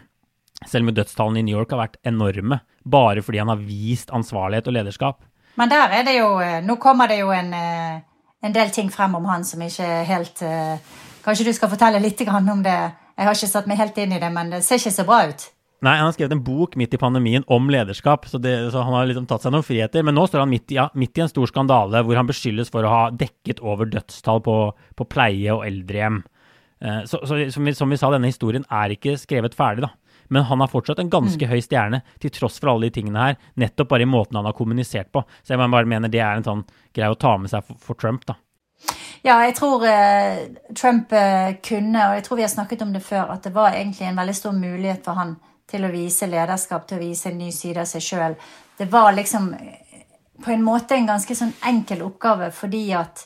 Selv 0.68 0.88
om 0.88 0.96
dødstallene 0.96 1.40
i 1.40 1.48
New 1.48 1.56
York 1.56 1.72
har 1.72 1.86
vært 1.86 2.00
enorme, 2.08 2.60
bare 2.84 3.24
fordi 3.24 3.40
han 3.40 3.52
har 3.52 3.62
vist 3.64 4.12
ansvarlighet 4.12 4.68
og 4.68 4.76
lederskap. 4.76 5.22
Men 5.60 5.72
der 5.72 5.92
er 5.92 6.08
det 6.08 6.16
jo 6.18 6.32
eh, 6.40 6.60
Nå 6.64 6.78
kommer 6.82 7.10
det 7.12 7.20
jo 7.20 7.34
en, 7.36 7.54
eh, 7.54 8.00
en 8.46 8.56
del 8.56 8.72
ting 8.76 8.92
frem 8.94 9.16
om 9.20 9.28
han 9.28 9.46
som 9.48 9.62
ikke 9.66 9.86
er 9.86 10.08
helt 10.08 10.44
eh, 10.46 10.98
Kanskje 11.26 11.50
du 11.50 11.54
skal 11.56 11.72
fortelle 11.72 12.00
litt 12.00 12.22
om 12.30 12.64
det? 12.64 12.80
Jeg 13.20 13.28
har 13.28 13.36
ikke 13.36 13.52
satt 13.52 13.68
meg 13.68 13.78
helt 13.78 13.98
inn 14.00 14.14
i 14.16 14.20
det, 14.22 14.30
men 14.32 14.54
det 14.54 14.64
ser 14.64 14.80
ikke 14.80 14.96
så 14.96 15.04
bra 15.04 15.26
ut. 15.28 15.42
Nei, 15.84 15.98
han 16.00 16.08
har 16.08 16.14
skrevet 16.16 16.32
en 16.32 16.44
bok 16.44 16.78
midt 16.80 16.94
i 16.96 17.00
pandemien 17.00 17.44
om 17.52 17.68
lederskap, 17.72 18.26
så, 18.32 18.40
det, 18.40 18.72
så 18.72 18.86
han 18.88 18.96
har 18.96 19.10
liksom 19.10 19.28
tatt 19.28 19.44
seg 19.44 19.52
noen 19.52 19.66
friheter. 19.68 20.06
Men 20.08 20.16
nå 20.16 20.24
står 20.28 20.46
han 20.46 20.52
midt 20.52 20.72
i, 20.72 20.78
ja, 20.80 20.88
midt 20.96 21.20
i, 21.20 21.26
en 21.26 21.32
stor 21.32 21.52
skandale 21.52 22.02
hvor 22.08 22.16
han 22.16 22.28
beskyldes 22.28 22.72
for 22.72 22.88
å 22.88 22.94
ha 22.94 23.02
dekket 23.12 23.60
over 23.60 23.92
dødstall 23.92 24.40
på, 24.48 24.56
på 24.96 25.08
pleie- 25.12 25.52
og 25.52 25.66
eldrehjem. 25.68 26.24
Så, 26.80 27.20
så 27.28 27.36
som, 27.52 27.68
vi, 27.68 27.76
som, 27.76 27.92
vi, 27.92 28.00
sa, 28.00 28.08
denne 28.16 28.32
historien 28.32 28.64
er 28.72 28.96
ikke 28.96 29.18
skrevet 29.20 29.60
ferdig, 29.60 29.84
da. 29.84 29.92
Men 30.30 30.46
han 30.50 30.62
har 30.62 30.72
fortsatt 30.72 31.02
en 31.02 31.12
ganske 31.12 31.46
mm. 31.46 31.52
høy 31.52 31.62
stjerne, 31.66 32.02
til 32.22 32.34
tross 32.34 32.60
for 32.62 32.74
alle 32.74 32.90
de 32.90 33.00
tingene 33.00 33.24
her. 33.24 33.40
Nettopp 33.60 33.90
bare 33.94 34.06
i 34.06 34.10
måten 34.10 34.38
han 34.40 34.48
har 34.50 34.58
kommunisert 34.58 35.12
på. 35.14 35.24
Så 35.44 35.56
jeg 35.56 35.62
bare 35.62 35.90
mener 35.90 36.12
det 36.12 36.22
er 36.22 36.38
en 36.38 36.46
sånn 36.46 36.64
greie 36.96 37.12
å 37.12 37.20
ta 37.20 37.36
med 37.42 37.52
seg 37.52 37.66
for, 37.66 37.82
for 37.84 38.00
Trump, 38.00 38.28
da. 38.30 38.38
Ja, 39.22 39.36
jeg 39.44 39.58
tror 39.58 39.84
eh, 39.84 40.46
Trump 40.78 41.12
eh, 41.12 41.58
kunne, 41.66 42.06
og 42.08 42.16
jeg 42.16 42.24
tror 42.26 42.40
vi 42.40 42.46
har 42.46 42.54
snakket 42.54 42.86
om 42.86 42.94
det 42.96 43.04
før, 43.04 43.34
at 43.34 43.44
det 43.44 43.52
var 43.56 43.76
egentlig 43.76 44.08
en 44.08 44.20
veldig 44.22 44.36
stor 44.38 44.56
mulighet 44.56 45.04
for 45.04 45.20
han 45.20 45.36
til 45.70 45.86
å 45.86 45.92
vise 45.94 46.30
lederskap, 46.30 46.88
til 46.88 46.98
å 46.98 47.04
vise 47.04 47.30
en 47.30 47.42
ny 47.42 47.52
side 47.54 47.84
av 47.84 47.90
seg 47.90 48.06
sjøl. 48.06 48.38
Det 48.80 48.88
var 48.92 49.12
liksom 49.18 49.52
eh, 49.58 50.06
på 50.40 50.54
en 50.54 50.64
måte 50.64 50.96
en 50.96 51.10
ganske 51.10 51.36
sånn 51.36 51.52
enkel 51.68 52.06
oppgave 52.06 52.48
fordi 52.56 52.86
at 52.96 53.26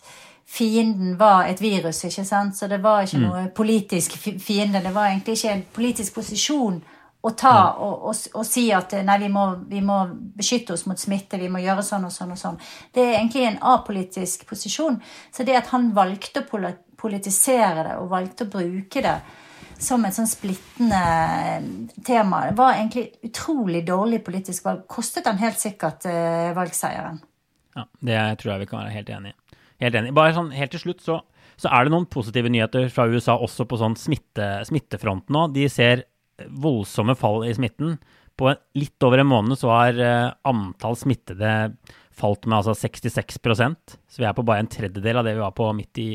fienden 0.53 1.15
var 1.17 1.47
et 1.49 1.61
virus, 1.61 2.03
ikke 2.05 2.25
sant? 2.27 2.57
Så 2.57 2.67
det 2.69 2.81
var 2.83 3.07
ikke 3.07 3.21
mm. 3.21 3.25
noe 3.25 3.45
politisk 3.55 4.17
fiende. 4.21 4.83
Det 4.83 4.93
var 4.93 5.09
egentlig 5.09 5.39
ikke 5.39 5.53
en 5.55 5.63
politisk 5.73 6.19
posisjon 6.19 6.81
å 7.23 7.31
ta 7.39 7.55
og, 7.79 8.09
og, 8.09 8.17
og, 8.35 8.43
si 8.45 8.65
at 8.75 8.93
nei, 9.07 9.15
vi 9.21 9.29
må, 9.31 9.45
vi 9.71 9.79
må, 9.85 10.01
beskytte 10.35 10.75
oss 10.75 10.83
mot 10.89 10.99
smitte, 10.99 11.39
vi 11.39 11.47
må 11.49 11.61
gjøre 11.63 11.85
sånn 11.87 12.05
og 12.09 12.11
sånn 12.11 12.33
og 12.35 12.39
sånn. 12.39 12.59
Det 12.93 13.05
er 13.05 13.15
egentlig 13.15 13.45
en 13.47 13.61
apolitisk 13.73 14.43
posisjon. 14.49 14.99
Så 15.31 15.45
det 15.47 15.55
at 15.57 15.71
han 15.71 15.93
valgte 15.95 16.43
å 16.43 16.73
politisere 16.99 17.87
det, 17.87 17.95
og 18.01 18.11
valgte 18.11 18.45
å 18.45 18.51
bruke 18.51 19.03
det 19.05 19.15
som 19.83 20.03
et 20.05 20.15
sånn 20.15 20.29
splittende 20.29 20.99
eh, 20.99 21.69
tema, 22.05 22.45
det 22.49 22.57
var 22.59 22.75
egentlig 22.77 23.07
utrolig 23.25 23.85
dårlig 23.87 24.21
politisk 24.23 24.67
valg. 24.67 24.83
Kostet 24.91 25.27
han 25.27 25.41
helt 25.41 25.59
sikkert 25.59 26.05
uh, 26.07 26.51
valgseieren. 26.55 27.17
Ja, 27.73 27.87
det 27.99 28.19
tror 28.39 28.53
jeg 28.53 28.63
vi 28.63 28.69
kan 28.69 28.83
være 28.83 28.93
helt 28.99 29.09
enig 29.15 29.33
i. 29.33 29.37
Helt 29.83 29.99
enig. 29.99 30.15
Bare 30.15 30.35
sånn 30.35 30.53
helt 30.55 30.73
til 30.73 30.83
slutt 30.85 31.03
så, 31.03 31.19
så 31.59 31.69
er 31.69 31.85
det 31.85 31.93
noen 31.93 32.09
positive 32.11 32.51
nyheter 32.51 32.89
fra 32.93 33.07
USA 33.11 33.35
også 33.35 33.67
på 33.69 33.79
sånn 33.81 33.97
smitte, 33.99 34.49
smittefront 34.69 35.31
nå. 35.33 35.47
De 35.55 35.67
ser 35.71 36.05
voldsomme 36.47 37.15
fall 37.19 37.43
i 37.47 37.53
smitten. 37.55 37.97
På 38.39 38.49
litt 38.79 39.05
over 39.05 39.21
en 39.21 39.29
måned 39.29 39.59
så 39.59 39.69
har 39.69 39.99
uh, 39.99 40.33
antall 40.49 40.95
smittede 40.97 41.51
falt 42.13 42.47
med 42.47 42.59
altså 42.59 42.73
66% 42.77 43.95
så 44.09 44.21
vi 44.21 44.25
er 44.25 44.35
på 44.37 44.45
bare 44.45 44.63
en 44.63 44.69
tredjedel 44.69 45.19
av 45.19 45.25
det 45.25 45.35
vi 45.35 45.41
var 45.41 45.53
på 45.57 45.67
midt 45.77 45.99
i, 46.01 46.09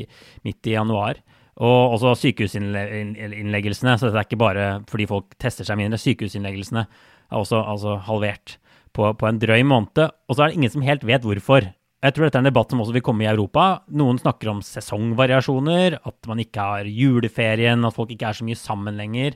midt 0.47 0.67
i 0.67 0.75
januar. 0.75 1.19
Og 1.59 1.95
også 1.97 2.13
sykehusinnleggelsene, 2.21 3.97
så 3.99 4.07
det 4.07 4.15
er 4.15 4.27
ikke 4.27 4.39
bare 4.39 4.67
fordi 4.87 5.07
folk 5.09 5.33
tester 5.43 5.67
seg 5.67 5.79
mindre. 5.79 5.99
Sykehusinnleggelsene 5.99 6.85
er 6.85 7.35
også 7.35 7.59
altså 7.59 7.97
halvert 8.07 8.55
på, 8.95 9.09
på, 9.11 9.27
en 9.27 9.41
drøy 9.41 9.65
måned. 9.67 10.05
Og 10.29 10.35
så 10.37 10.45
er 10.45 10.51
det 10.51 10.59
ingen 10.59 10.71
som 10.71 10.85
helt 10.87 11.03
vet 11.07 11.27
hvorfor. 11.27 11.67
Jeg 11.99 12.15
tror 12.15 12.25
dette 12.25 12.39
er 12.39 12.45
en 12.45 12.47
debatt 12.47 12.71
som 12.71 12.79
også 12.79 12.95
vil 12.95 13.03
komme 13.03 13.25
i 13.25 13.29
Europa. 13.29 13.81
Noen 13.99 14.19
snakker 14.21 14.53
om 14.53 14.61
sesongvariasjoner, 14.63 15.97
at 16.07 16.29
man 16.31 16.39
ikke 16.39 16.63
har 16.63 16.87
juleferien, 16.87 17.83
at 17.83 17.95
folk 17.95 18.13
ikke 18.15 18.29
er 18.29 18.37
så 18.37 18.47
mye 18.47 18.59
sammen 18.59 18.95
lenger. 18.99 19.35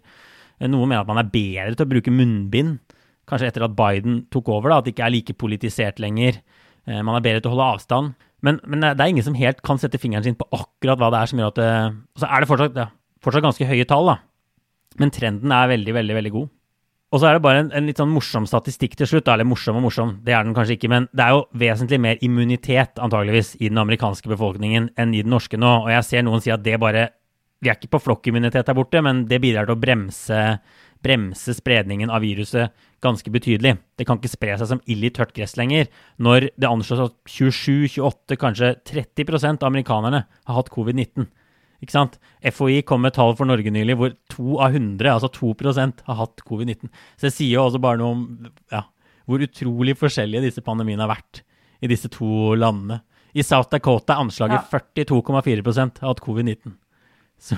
Noen 0.63 0.87
mener 0.87 1.03
at 1.03 1.09
man 1.09 1.19
er 1.19 1.31
bedre 1.33 1.73
til 1.75 1.83
å 1.83 1.91
bruke 1.91 2.13
munnbind, 2.13 2.77
kanskje 3.27 3.49
etter 3.51 3.65
at 3.67 3.75
Biden 3.75 4.21
tok 4.31 4.51
over, 4.53 4.71
da, 4.71 4.79
at 4.79 4.87
det 4.87 4.93
ikke 4.95 5.07
er 5.09 5.15
like 5.15 5.35
politisert 5.39 5.99
lenger. 5.99 6.39
Eh, 6.87 7.01
man 7.03 7.17
er 7.17 7.25
bedre 7.25 7.43
til 7.43 7.51
å 7.51 7.55
holde 7.57 7.69
avstand. 7.75 8.15
Men, 8.43 8.59
men, 8.67 8.83
det 8.83 8.95
er 8.95 9.11
ingen 9.11 9.27
som 9.27 9.35
helt 9.39 9.59
kan 9.63 9.79
sette 9.79 9.99
fingeren 9.99 10.23
sin 10.25 10.39
på 10.39 10.47
akkurat 10.55 10.99
hva 10.99 11.11
det 11.11 11.19
er 11.19 11.31
som 11.31 11.39
gjør 11.39 11.53
at 11.53 11.59
det 11.59 11.69
Så 12.19 12.27
er 12.27 12.43
det 12.43 12.49
fortsatt, 12.49 12.79
ja, 12.79 12.89
fortsatt 13.23 13.45
ganske 13.45 13.67
høye 13.67 13.87
tall, 13.87 14.11
da. 14.11 14.17
Men 14.99 15.11
trenden 15.15 15.51
er 15.55 15.71
veldig, 15.71 15.95
veldig, 15.99 16.17
veldig 16.19 16.33
god. 16.35 16.51
Og 17.13 17.21
så 17.21 17.29
er 17.29 17.37
det 17.37 17.43
bare 17.45 17.61
en, 17.61 17.67
en, 17.77 17.85
litt 17.85 17.99
sånn 18.01 18.09
morsom 18.09 18.47
statistikk 18.49 18.95
til 18.97 19.09
slutt. 19.09 19.29
Eller 19.29 19.45
morsom 19.45 19.77
og 19.77 19.85
morsom, 19.85 20.15
det 20.25 20.33
er 20.33 20.47
den 20.47 20.55
kanskje 20.57 20.79
ikke. 20.79 20.89
Men 20.89 21.05
det 21.13 21.27
er 21.27 21.35
jo 21.35 21.43
vesentlig 21.61 21.99
mer 22.01 22.23
immunitet 22.25 22.97
antageligvis 22.97 23.53
i 23.59 23.69
den 23.69 23.81
amerikanske 23.81 24.31
befolkningen 24.31 24.89
enn 24.97 25.13
i 25.13 25.21
den 25.21 25.33
norske 25.33 25.59
nå. 25.61 25.75
Og 25.85 25.91
jeg 25.93 26.07
ser 26.09 26.25
noen 26.25 26.41
si 26.41 26.53
at 26.53 26.65
det 26.65 26.79
bare 26.81 27.11
vi 27.63 27.71
er 27.71 27.77
ikke 27.77 27.93
på 27.95 28.01
flokkimmunitet 28.09 28.67
der 28.67 28.75
borte, 28.75 28.99
men 29.05 29.23
det 29.29 29.39
bidrar 29.39 29.69
til 29.69 29.77
å 29.77 29.79
bremse, 29.79 30.39
bremse 31.03 31.53
spredningen 31.55 32.11
av 32.11 32.25
viruset 32.25 32.73
ganske 33.03 33.31
betydelig. 33.31 33.77
Det 33.95 34.07
kan 34.07 34.19
ikke 34.19 34.33
spre 34.33 34.57
seg 34.59 34.69
som 34.69 34.81
ild 34.91 35.07
i 35.07 35.11
tørt 35.15 35.31
gress 35.35 35.55
lenger, 35.59 35.87
når 36.19 36.49
det 36.59 36.67
anslås 36.67 37.05
at 37.05 37.15
27-28, 37.31 38.39
kanskje 38.41 38.73
30 38.91 39.47
av 39.53 39.69
amerikanerne 39.69 40.25
har 40.27 40.59
hatt 40.59 40.73
covid-19. 40.73 41.29
Ikke 41.83 41.95
sant? 41.97 42.19
FHI 42.39 42.81
kom 42.87 43.03
med 43.03 43.15
tall 43.17 43.33
for 43.35 43.49
Norge 43.49 43.71
nylig 43.73 43.97
hvor 43.99 44.13
to 44.31 44.57
av 44.63 44.75
100, 44.75 45.03
altså 45.11 45.29
2% 45.35 46.05
har 46.07 46.19
hatt 46.21 46.43
covid-19. 46.47 46.91
Så 47.17 47.27
det 47.27 47.33
sier 47.35 47.57
jo 47.57 47.65
også 47.65 47.81
bare 47.83 47.99
noe 47.99 48.13
om 48.15 48.21
ja, 48.71 48.85
hvor 49.27 49.43
utrolig 49.43 49.97
forskjellige 49.99 50.45
disse 50.47 50.63
pandemiene 50.63 51.03
har 51.03 51.11
vært 51.11 51.43
i 51.83 51.89
disse 51.91 52.07
to 52.13 52.53
landene. 52.55 53.01
I 53.33 53.43
South 53.43 53.71
Dakota 53.73 54.15
er 54.15 54.23
anslaget 54.23 54.61
ja. 54.61 54.79
42,4 54.79 55.99
har 55.99 56.13
hatt 56.13 56.23
covid-19. 56.23 56.77
Så, 57.43 57.57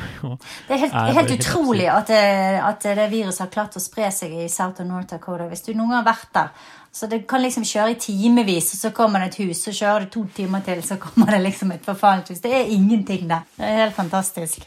det 0.65 0.73
er 0.73 0.79
helt, 0.81 0.95
er 0.97 1.17
helt 1.19 1.33
utrolig 1.35 1.85
at 1.93 2.09
det, 2.09 2.21
at 2.65 2.87
det, 2.97 3.05
viruset 3.11 3.43
har 3.43 3.51
klart 3.53 3.75
å 3.77 3.83
spre 3.83 4.07
seg 4.09 4.31
i 4.33 4.47
South 4.49 4.81
og 4.81 4.89
North 4.89 5.11
Dakota. 5.11 5.45
Hvis 5.51 5.61
du 5.67 5.75
noen 5.75 5.91
gang 5.91 5.99
har 5.99 6.07
vært 6.07 6.31
der. 6.33 6.71
Så 6.95 7.09
det 7.11 7.25
kan 7.27 7.43
liksom 7.43 7.65
kjøre 7.67 7.91
i 7.91 7.97
timevis, 7.99 8.69
og 8.71 8.79
så 8.79 8.91
kommer 8.95 9.19
det 9.19 9.33
et 9.33 9.41
hus, 9.43 9.65
så 9.65 9.73
kjører 9.75 10.05
det 10.05 10.13
to 10.13 10.21
timer 10.37 10.61
til, 10.63 10.79
så 10.85 10.95
kommer 11.01 11.33
det 11.35 11.41
liksom 11.43 11.73
et 11.75 11.83
forfallent 11.83 12.31
hus. 12.31 12.39
Det 12.39 12.53
er 12.55 12.71
ingenting 12.71 13.27
der. 13.27 13.43
Det 13.57 13.67
er 13.67 13.81
helt 13.81 13.97
fantastisk. 13.97 14.63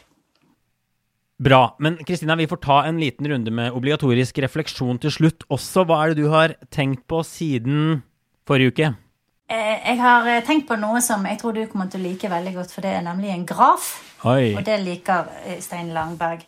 Bra. 1.41 1.75
Men 1.79 1.97
Kristina, 2.05 2.35
vi 2.35 2.45
får 2.51 2.61
ta 2.61 2.83
en 2.85 2.99
liten 3.01 3.27
runde 3.31 3.51
med 3.51 3.73
obligatorisk 3.73 4.37
refleksjon 4.43 4.99
til 5.01 5.15
slutt 5.15 5.47
også. 5.49 5.87
Hva 5.89 6.03
er 6.03 6.13
det 6.13 6.21
du 6.21 6.29
har 6.29 6.53
tenkt 6.69 7.07
på 7.09 7.23
siden 7.25 8.03
forrige 8.45 8.75
uke? 8.75 8.91
Eh, 9.49 9.77
jeg 9.87 9.97
har 10.03 10.29
eh, 10.29 10.43
tenkt 10.45 10.67
på 10.69 10.77
noe 10.77 11.01
som 11.01 11.25
jeg 11.25 11.39
tror 11.41 11.57
du 11.57 11.63
kommer 11.71 11.89
til 11.89 12.03
å 12.03 12.11
like 12.11 12.29
veldig 12.29 12.53
godt, 12.59 12.75
for 12.75 12.85
det 12.85 12.93
er 12.93 13.07
nemlig 13.07 13.33
en 13.33 13.47
graf. 13.49 13.89
Oi. 14.29 14.51
Og 14.53 14.61
det 14.67 14.77
liker 14.83 15.31
eh, 15.47 15.57
Stein 15.65 15.89
Langberg. 15.95 16.45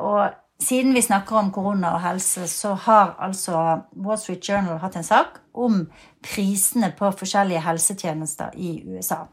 Og 0.00 0.22
siden 0.62 0.94
vi 0.94 1.02
snakker 1.04 1.36
om 1.36 1.52
korona 1.52 1.94
og 1.96 2.02
helse, 2.04 2.48
så 2.48 2.74
har 2.86 3.16
altså 3.20 3.82
Wall 3.92 4.18
Street 4.18 4.48
Journal 4.48 4.80
hatt 4.80 4.96
en 4.96 5.06
sak 5.06 5.40
om 5.52 5.84
prisene 6.24 6.92
på 6.96 7.10
forskjellige 7.18 7.64
helsetjenester 7.64 8.56
i 8.56 8.78
USA. 8.88 9.26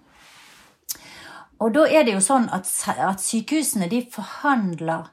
Og 1.63 1.71
da 1.75 1.85
er 1.87 2.03
det 2.03 2.17
jo 2.17 2.23
sånn 2.23 2.49
at, 2.51 2.67
at 2.91 3.23
sykehusene 3.23 3.87
de 3.91 4.01
forhandler 4.11 5.07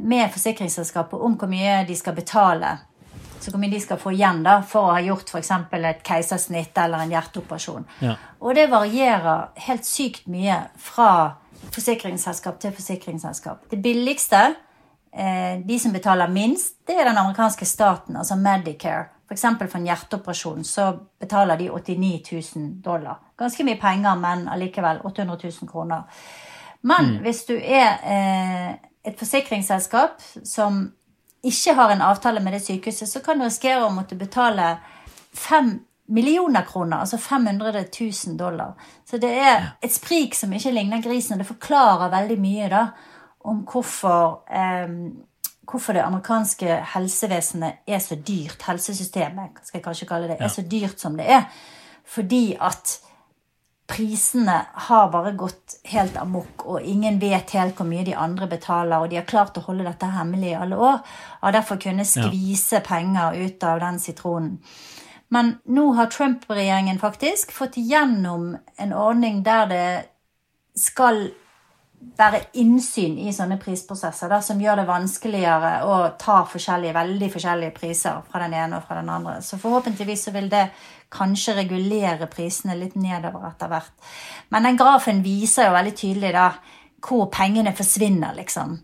med 0.00 0.32
forsikringsselskapet 0.32 1.20
om 1.20 1.36
hvor 1.38 1.50
mye 1.50 1.82
de 1.86 1.94
skal 1.98 2.16
betale 2.16 2.78
så 3.40 3.52
hvor 3.52 3.60
mye 3.62 3.72
de 3.72 3.80
skal 3.80 4.00
få 4.00 4.12
igjen 4.14 4.42
da, 4.44 4.58
for 4.66 4.90
å 4.90 4.96
ha 4.96 5.02
gjort 5.04 5.30
f.eks. 5.32 5.50
et 5.72 6.02
keisersnitt 6.06 6.76
eller 6.80 7.04
en 7.04 7.14
hjerteoperasjon. 7.14 7.86
Ja. 8.04 8.16
Og 8.40 8.56
det 8.58 8.66
varierer 8.72 9.48
helt 9.66 9.88
sykt 9.88 10.28
mye 10.30 10.58
fra 10.80 11.12
forsikringsselskap 11.72 12.60
til 12.60 12.74
forsikringsselskap. 12.76 13.64
Det 13.72 13.80
billigste, 13.82 14.42
eh, 14.50 14.58
de 15.66 15.76
som 15.82 15.90
betaler 15.92 16.30
minst, 16.30 16.76
det 16.86 16.94
er 16.94 17.08
den 17.08 17.18
amerikanske 17.18 17.66
staten, 17.66 18.16
altså 18.16 18.36
Medicare. 18.38 19.08
F.eks. 19.30 19.42
For, 19.42 19.66
for 19.66 19.78
en 19.78 19.86
hjerteoperasjon 19.86 20.64
så 20.66 20.86
betaler 21.20 21.58
de 21.58 21.70
89 21.70 22.32
000 22.56 22.70
dollar. 22.82 23.18
Ganske 23.38 23.64
mye 23.66 23.78
penger, 23.80 24.16
men 24.18 24.46
allikevel 24.50 25.02
800 25.04 25.50
000 25.62 25.70
kroner. 25.70 26.02
Men 26.80 27.12
mm. 27.12 27.20
hvis 27.24 27.44
du 27.46 27.54
er 27.56 28.00
eh, 28.06 28.72
et 29.06 29.18
forsikringsselskap 29.18 30.22
som 30.44 30.82
ikke 31.46 31.74
har 31.76 31.92
en 31.92 32.02
avtale 32.04 32.40
med 32.40 32.56
det 32.56 32.64
sykehuset, 32.64 33.08
så 33.08 33.22
kan 33.24 33.38
du 33.38 33.46
risikere 33.46 33.86
å 33.86 33.94
måtte 33.94 34.18
betale 34.18 34.74
5 35.36 35.70
millioner 36.10 36.66
kroner, 36.66 37.04
altså 37.04 37.18
500 37.18 37.84
000 38.00 38.36
dollar. 38.38 38.74
Så 39.06 39.20
det 39.22 39.30
er 39.30 39.70
et 39.80 39.94
sprik 39.94 40.34
som 40.34 40.52
ikke 40.52 40.72
ligner 40.74 41.02
grisen, 41.04 41.36
og 41.36 41.44
det 41.44 41.48
forklarer 41.52 42.10
veldig 42.10 42.38
mye 42.42 42.68
da 42.72 42.82
om 43.44 43.64
hvorfor, 43.64 44.42
eh, 44.50 44.88
hvorfor 45.70 45.92
det 45.96 46.02
amerikanske 46.04 46.80
helsevesenet 46.94 47.86
er 47.86 47.98
så 47.98 48.14
dyrt. 48.14 48.62
Helsesystemet, 48.66 49.62
skal 49.62 49.78
jeg 49.78 49.84
kanskje 49.84 50.08
kalle 50.08 50.28
det, 50.28 50.40
er 50.40 50.48
så 50.48 50.62
dyrt 50.62 51.00
som 51.00 51.16
det 51.16 51.30
er. 51.30 51.46
Fordi 52.04 52.56
at 52.60 52.98
prisene 53.90 54.54
har 54.86 55.10
bare 55.10 55.32
gått 55.32 55.80
helt 55.90 56.16
amok, 56.16 56.66
og 56.66 56.82
ingen 56.86 57.18
vet 57.18 57.50
helt 57.56 57.78
hvor 57.78 57.88
mye 57.88 58.04
de 58.06 58.14
andre 58.14 58.46
betaler, 58.50 58.98
og 58.98 59.10
de 59.10 59.18
har 59.18 59.26
klart 59.26 59.58
å 59.58 59.64
holde 59.66 59.86
dette 59.88 60.06
hemmelig 60.06 60.52
i 60.52 60.58
alle 60.58 60.78
år, 60.78 61.00
og 61.42 61.52
derfor 61.56 61.80
kunne 61.82 62.06
skvise 62.06 62.78
ja. 62.78 62.84
penger 62.86 63.38
ut 63.40 63.66
av 63.66 63.82
den 63.82 63.98
sitronen. 64.02 64.58
Men 65.30 65.52
nå 65.70 65.92
har 65.94 66.10
Trump-regjeringen 66.10 66.98
faktisk 66.98 67.52
fått 67.54 67.78
igjennom 67.78 68.56
en 68.82 68.94
ordning 68.94 69.44
der 69.46 69.68
det 69.70 69.90
skal 70.78 71.28
være 72.00 72.40
innsyn 72.60 73.18
i 73.20 73.32
sånne 73.32 73.58
prisprosesser, 73.60 74.30
da, 74.32 74.40
som 74.44 74.60
gjør 74.60 74.80
det 74.80 74.88
vanskeligere 74.88 75.72
å 75.88 75.96
ta 76.20 76.40
forskjellige, 76.48 76.94
veldig 76.96 77.28
forskjellige 77.32 77.74
priser 77.76 78.20
fra 78.28 78.42
den 78.44 78.56
ene 78.56 78.78
og 78.78 78.86
fra 78.88 79.00
den 79.00 79.10
andre. 79.12 79.38
Så 79.44 79.60
forhåpentligvis 79.60 80.26
så 80.28 80.34
vil 80.34 80.48
det 80.52 80.66
kanskje 81.12 81.56
regulere 81.58 82.28
prisene 82.30 82.76
litt 82.78 82.96
nedover 83.00 83.48
etter 83.50 83.72
hvert. 83.72 83.92
Men 84.54 84.68
den 84.68 84.78
grafen 84.80 85.24
viser 85.24 85.68
jo 85.68 85.76
veldig 85.76 85.96
tydelig 85.96 86.32
da 86.36 86.46
hvor 87.00 87.28
pengene 87.32 87.72
forsvinner, 87.76 88.34
liksom. 88.36 88.78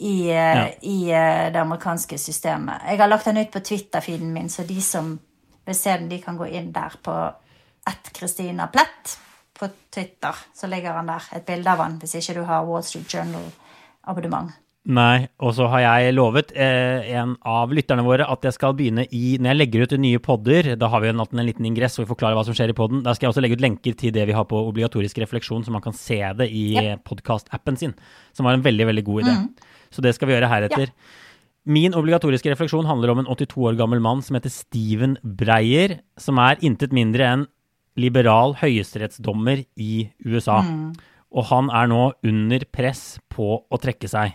I, 0.00 0.30
eh, 0.32 0.34
ja. 0.56 0.68
i 0.88 0.98
eh, 1.12 1.48
det 1.52 1.60
amerikanske 1.60 2.16
systemet. 2.18 2.86
Jeg 2.88 3.02
har 3.02 3.10
lagt 3.10 3.26
den 3.28 3.42
ut 3.42 3.50
på 3.52 3.60
Twitter-feeden 3.60 4.30
min, 4.32 4.48
så 4.48 4.64
de 4.64 4.80
som 4.80 5.12
vil 5.68 5.76
se 5.76 5.92
den, 5.92 6.08
de 6.08 6.22
kan 6.22 6.38
gå 6.40 6.48
inn 6.48 6.70
der 6.72 6.96
på 7.04 7.16
ett 7.90 8.08
Christina 8.16 8.70
Plett 8.72 9.18
på 9.60 9.68
Twitter. 9.92 10.42
Så 10.56 10.70
ligger 10.70 10.96
han 10.96 11.10
der, 11.10 11.28
et 11.36 11.46
bilde 11.46 11.70
av 11.70 11.84
han, 11.84 12.00
hvis 12.00 12.16
ikke 12.18 12.40
du 12.40 12.42
har 12.48 12.66
Wall 12.68 12.84
Street 12.86 13.12
Journal-abonnement. 13.12 14.56
Nei, 14.90 15.28
og 15.44 15.52
så 15.52 15.66
har 15.68 15.82
jeg 15.84 16.14
lovet 16.16 16.54
eh, 16.56 17.10
en 17.12 17.34
av 17.46 17.72
lytterne 17.76 18.00
våre 18.00 18.24
at 18.32 18.46
jeg 18.48 18.56
skal 18.56 18.72
begynne 18.78 19.04
i 19.12 19.34
Når 19.36 19.50
jeg 19.50 19.58
legger 19.58 19.82
ut 19.84 19.92
nye 20.00 20.20
podder, 20.24 20.70
da 20.80 20.88
har 20.88 21.02
vi 21.04 21.10
en, 21.10 21.20
en 21.20 21.44
liten 21.44 21.68
ingress 21.68 21.98
hvor 21.98 22.06
vi 22.06 22.12
forklarer 22.14 22.38
hva 22.38 22.46
som 22.48 22.56
skjer 22.56 22.72
i 22.72 22.76
podden. 22.78 23.02
Da 23.04 23.12
skal 23.12 23.28
jeg 23.28 23.34
også 23.34 23.44
legge 23.44 23.58
ut 23.60 23.64
lenker 23.66 23.98
til 24.00 24.14
det 24.16 24.24
vi 24.30 24.36
har 24.36 24.48
på 24.48 24.62
obligatorisk 24.70 25.20
refleksjon, 25.20 25.66
så 25.66 25.74
man 25.74 25.84
kan 25.84 25.96
se 25.96 26.18
det 26.40 26.48
i 26.48 26.64
ja. 26.78 26.96
podkast-appen 27.04 27.76
sin. 27.76 27.92
Som 28.32 28.48
var 28.48 28.56
en 28.56 28.64
veldig, 28.64 28.88
veldig 28.88 29.04
god 29.04 29.26
idé. 29.26 29.36
Mm. 29.36 29.76
Så 29.92 30.06
det 30.06 30.14
skal 30.16 30.30
vi 30.30 30.38
gjøre 30.38 30.48
heretter. 30.48 30.88
Ja. 30.88 31.28
Min 31.70 31.92
obligatoriske 31.94 32.48
refleksjon 32.54 32.88
handler 32.88 33.12
om 33.12 33.20
en 33.20 33.28
82 33.28 33.68
år 33.68 33.76
gammel 33.76 34.00
mann 34.00 34.24
som 34.24 34.38
heter 34.38 34.52
Steven 34.54 35.18
Breyer, 35.20 35.98
som 36.16 36.40
er 36.40 36.56
intet 36.64 36.96
mindre 36.96 37.28
enn 37.28 37.48
liberal 38.00 38.56
høyesterettsdommer 38.60 39.64
i 39.80 40.08
USA. 40.26 40.60
Mm. 40.66 40.92
Og 41.30 41.46
han 41.50 41.70
er 41.70 41.90
nå 41.90 42.04
under 42.26 42.64
press 42.74 43.18
på 43.32 43.60
å 43.62 43.80
trekke 43.80 44.10
seg. 44.10 44.34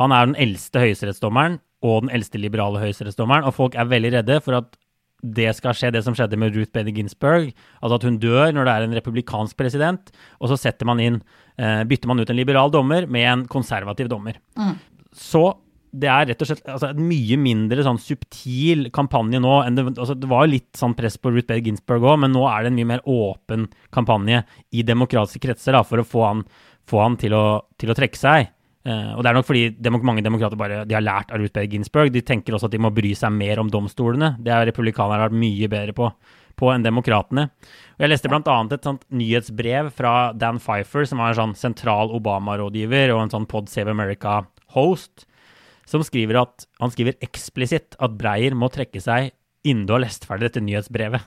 Han 0.00 0.12
er 0.12 0.28
den 0.28 0.40
eldste 0.46 0.82
høyesterettsdommeren 0.82 1.60
og 1.86 2.04
den 2.04 2.12
eldste 2.16 2.40
liberale 2.40 2.80
høyesterettsdommeren, 2.82 3.46
og 3.46 3.54
folk 3.56 3.76
er 3.78 3.88
veldig 3.88 4.12
redde 4.18 4.40
for 4.44 4.58
at 4.58 4.76
det 5.24 5.48
skal 5.56 5.74
skje, 5.74 5.90
det 5.94 6.02
som 6.04 6.14
skjedde 6.16 6.38
med 6.38 6.54
Ruth 6.54 6.72
Bader 6.74 6.94
Ginsburg. 6.94 7.48
Altså 7.80 7.98
at 7.98 8.04
hun 8.06 8.18
dør 8.20 8.52
når 8.52 8.68
det 8.68 8.74
er 8.74 8.84
en 8.84 8.96
republikansk 8.98 9.56
president, 9.58 10.10
og 10.40 10.50
så 10.52 10.58
setter 10.60 10.88
man 10.88 11.00
inn, 11.02 11.22
eh, 11.56 11.82
bytter 11.88 12.10
man 12.10 12.20
ut 12.20 12.30
en 12.30 12.36
liberal 12.36 12.70
dommer 12.70 13.08
med 13.08 13.24
en 13.24 13.46
konservativ 13.48 14.10
dommer. 14.12 14.36
Mm. 14.58 14.76
Så 15.16 15.48
det 15.92 16.08
er 16.10 16.26
rett 16.30 16.42
og 16.42 16.48
slett 16.50 16.66
altså, 16.68 16.90
en 16.92 17.06
mye 17.08 17.38
mindre 17.40 17.84
sånn 17.86 18.00
subtil 18.02 18.88
kampanje 18.94 19.40
nå. 19.42 19.54
Det, 19.76 19.84
altså, 19.94 20.16
det 20.18 20.30
var 20.30 20.48
litt 20.50 20.72
sånn 20.78 20.96
press 20.98 21.18
på 21.20 21.32
Ruth 21.32 21.48
Bader 21.48 21.64
Ginsburg 21.64 22.04
òg, 22.04 22.18
men 22.24 22.34
nå 22.34 22.44
er 22.50 22.64
det 22.64 22.72
en 22.72 22.78
mye 22.80 22.90
mer 22.94 23.06
åpen 23.08 23.68
kampanje 23.94 24.42
i 24.74 24.84
demokratiske 24.86 25.42
kretser 25.46 25.76
da, 25.76 25.84
for 25.86 26.02
å 26.02 26.06
få 26.06 26.26
han, 26.26 26.44
få 26.88 27.02
han 27.04 27.18
til, 27.20 27.36
å, 27.36 27.46
til 27.80 27.92
å 27.92 27.98
trekke 27.98 28.20
seg. 28.20 28.50
Eh, 28.86 29.12
og 29.16 29.24
det 29.24 29.30
er 29.30 29.34
nok 29.34 29.46
fordi 29.48 29.68
demok 29.82 30.04
mange 30.06 30.22
demokrater 30.22 30.58
bare 30.58 30.84
de 30.86 30.94
har 30.94 31.02
lært 31.02 31.32
av 31.34 31.40
Ruth 31.42 31.54
Bader 31.54 31.72
Ginsburg. 31.72 32.12
De 32.14 32.22
tenker 32.22 32.54
også 32.54 32.70
at 32.70 32.76
de 32.76 32.82
må 32.82 32.92
bry 32.94 33.12
seg 33.18 33.34
mer 33.34 33.62
om 33.62 33.70
domstolene. 33.72 34.36
Det 34.38 34.54
har 34.54 34.66
republikanerne 34.68 35.26
vært 35.26 35.38
mye 35.40 35.70
bedre 35.72 35.96
på, 35.96 36.10
på 36.56 36.70
enn 36.70 36.86
demokratene. 36.86 37.48
Jeg 37.98 38.12
leste 38.12 38.30
bl.a. 38.30 38.58
et 38.70 38.86
sånt 38.86 39.02
nyhetsbrev 39.10 39.90
fra 39.96 40.16
Dan 40.38 40.60
Pfeiffer, 40.62 41.08
som 41.08 41.22
var 41.22 41.34
en 41.34 41.40
sånn 41.40 41.56
sentral 41.58 42.14
Obama-rådgiver 42.14 43.14
og 43.16 43.24
en 43.24 43.34
sånn 43.34 43.48
Pod 43.50 43.72
Save 43.72 43.90
America-host, 43.90 45.26
som 45.88 46.04
skriver 46.06 46.42
at 46.42 46.66
han 46.82 46.92
skriver 46.92 47.18
eksplisitt 47.24 47.96
at 48.02 48.16
Breyer 48.18 48.56
må 48.58 48.68
trekke 48.72 49.02
seg 49.02 49.32
innen 49.66 49.86
du 49.86 49.94
har 49.96 50.04
lest 50.04 50.26
ferdig 50.28 50.50
dette 50.50 50.62
nyhetsbrevet. 50.62 51.24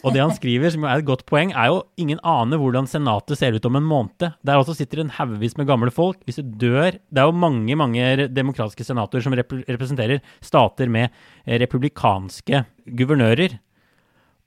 Og 0.00 0.14
det 0.14 0.22
han 0.22 0.32
skriver, 0.32 0.70
som 0.72 0.84
er 0.88 1.00
et 1.00 1.08
godt 1.08 1.26
poeng, 1.28 1.50
er 1.52 1.68
jo 1.68 1.80
ingen 2.00 2.20
aner 2.24 2.60
hvordan 2.60 2.88
Senatet 2.88 3.36
ser 3.36 3.56
ut 3.56 3.66
om 3.68 3.76
en 3.76 3.86
måned. 3.86 4.30
Der 4.46 4.60
også 4.60 4.76
sitter 4.78 5.02
en 5.02 5.12
haugevis 5.12 5.58
med 5.58 5.68
gamle 5.68 5.92
folk. 5.92 6.22
Hvis 6.24 6.40
du 6.40 6.46
dør 6.62 6.96
Det 6.96 7.20
er 7.20 7.28
jo 7.28 7.36
mange 7.36 7.76
mange 7.76 8.28
demokratiske 8.32 8.86
senatorer 8.86 9.24
som 9.24 9.36
rep 9.36 9.52
representerer 9.68 10.22
stater 10.40 10.88
med 10.88 11.10
eh, 11.44 11.58
republikanske 11.60 12.64
guvernører. 12.96 13.58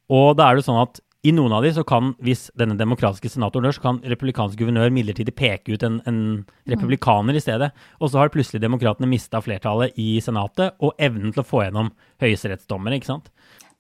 Og 0.10 0.38
da 0.38 0.50
er 0.50 0.58
det 0.58 0.66
sånn 0.66 0.82
at 0.82 1.02
i 1.24 1.32
noen 1.32 1.54
av 1.56 1.64
de 1.64 1.72
så 1.72 1.86
kan, 1.88 2.12
hvis 2.24 2.50
denne 2.60 2.76
demokratiske 2.76 3.30
senatoren 3.32 3.70
dør, 3.70 3.76
så 3.78 3.84
kan 3.86 4.00
republikansk 4.12 4.60
guvernør 4.60 4.92
midlertidig 4.92 5.32
peke 5.40 5.78
ut 5.78 5.86
en, 5.88 6.02
en 6.10 6.20
republikaner 6.68 7.38
i 7.40 7.44
stedet. 7.44 7.70
Og 8.04 8.12
så 8.12 8.20
har 8.20 8.32
plutselig 8.34 8.60
demokratene 8.64 9.08
mista 9.08 9.40
flertallet 9.44 9.96
i 10.04 10.18
Senatet 10.24 10.76
og 10.84 11.00
evnen 11.00 11.32
til 11.32 11.46
å 11.46 11.48
få 11.48 11.64
gjennom 11.64 11.94
høyesterettsdommere, 12.24 13.00
ikke 13.00 13.14
sant. 13.14 13.32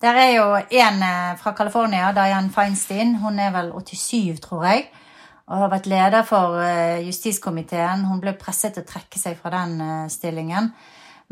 Der 0.03 0.19
er 0.19 0.31
jo 0.37 0.47
en 0.55 1.03
eh, 1.03 1.35
fra 1.39 1.53
California, 1.55 2.09
Diane 2.15 2.51
Feinstein. 2.51 3.17
Hun 3.19 3.39
er 3.39 3.53
vel 3.55 3.69
87, 3.75 4.39
tror 4.43 4.65
jeg. 4.67 4.87
Og 5.47 5.61
har 5.65 5.71
vært 5.71 5.91
leder 5.91 6.25
for 6.27 6.59
eh, 6.63 7.03
justiskomiteen. 7.05 8.03
Hun 8.07 8.23
ble 8.23 8.33
presset 8.39 8.75
til 8.75 8.83
å 8.83 8.89
trekke 8.89 9.19
seg 9.19 9.35
fra 9.39 9.51
den 9.53 9.79
eh, 9.83 10.09
stillingen. 10.11 10.71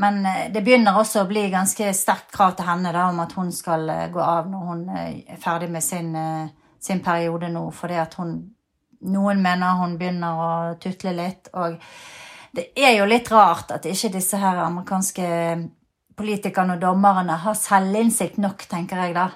Men 0.01 0.23
det 0.53 0.63
begynner 0.65 0.97
også 0.97 1.21
å 1.23 1.29
bli 1.29 1.43
ganske 1.53 1.91
sterkt 1.93 2.31
krav 2.33 2.55
til 2.57 2.65
henne 2.65 2.93
da, 2.95 3.03
om 3.11 3.19
at 3.21 3.35
hun 3.37 3.51
skal 3.53 3.85
gå 4.13 4.23
av 4.23 4.47
når 4.49 4.63
hun 4.71 4.81
er 4.97 5.37
ferdig 5.41 5.69
med 5.69 5.85
sin, 5.85 6.15
sin 6.81 7.03
periode 7.05 7.51
nå. 7.53 7.67
Fordi 7.75 7.99
at 8.01 8.17
hun 8.17 8.33
noen 9.01 9.41
mener 9.41 9.79
hun 9.81 9.97
begynner 9.99 10.41
å 10.41 10.49
tutle 10.81 11.13
litt. 11.17 11.49
Og 11.57 11.77
det 12.55 12.69
er 12.77 12.97
jo 12.99 13.07
litt 13.09 13.29
rart 13.31 13.71
at 13.73 13.87
ikke 13.89 14.11
disse 14.13 14.39
her 14.41 14.59
amerikanske 14.65 15.29
politikerne 16.17 16.75
og 16.75 16.83
dommerne 16.83 17.37
har 17.45 17.57
selvinnsikt 17.57 18.37
nok, 18.41 18.67
tenker 18.69 19.05
jeg 19.05 19.15
da, 19.17 19.29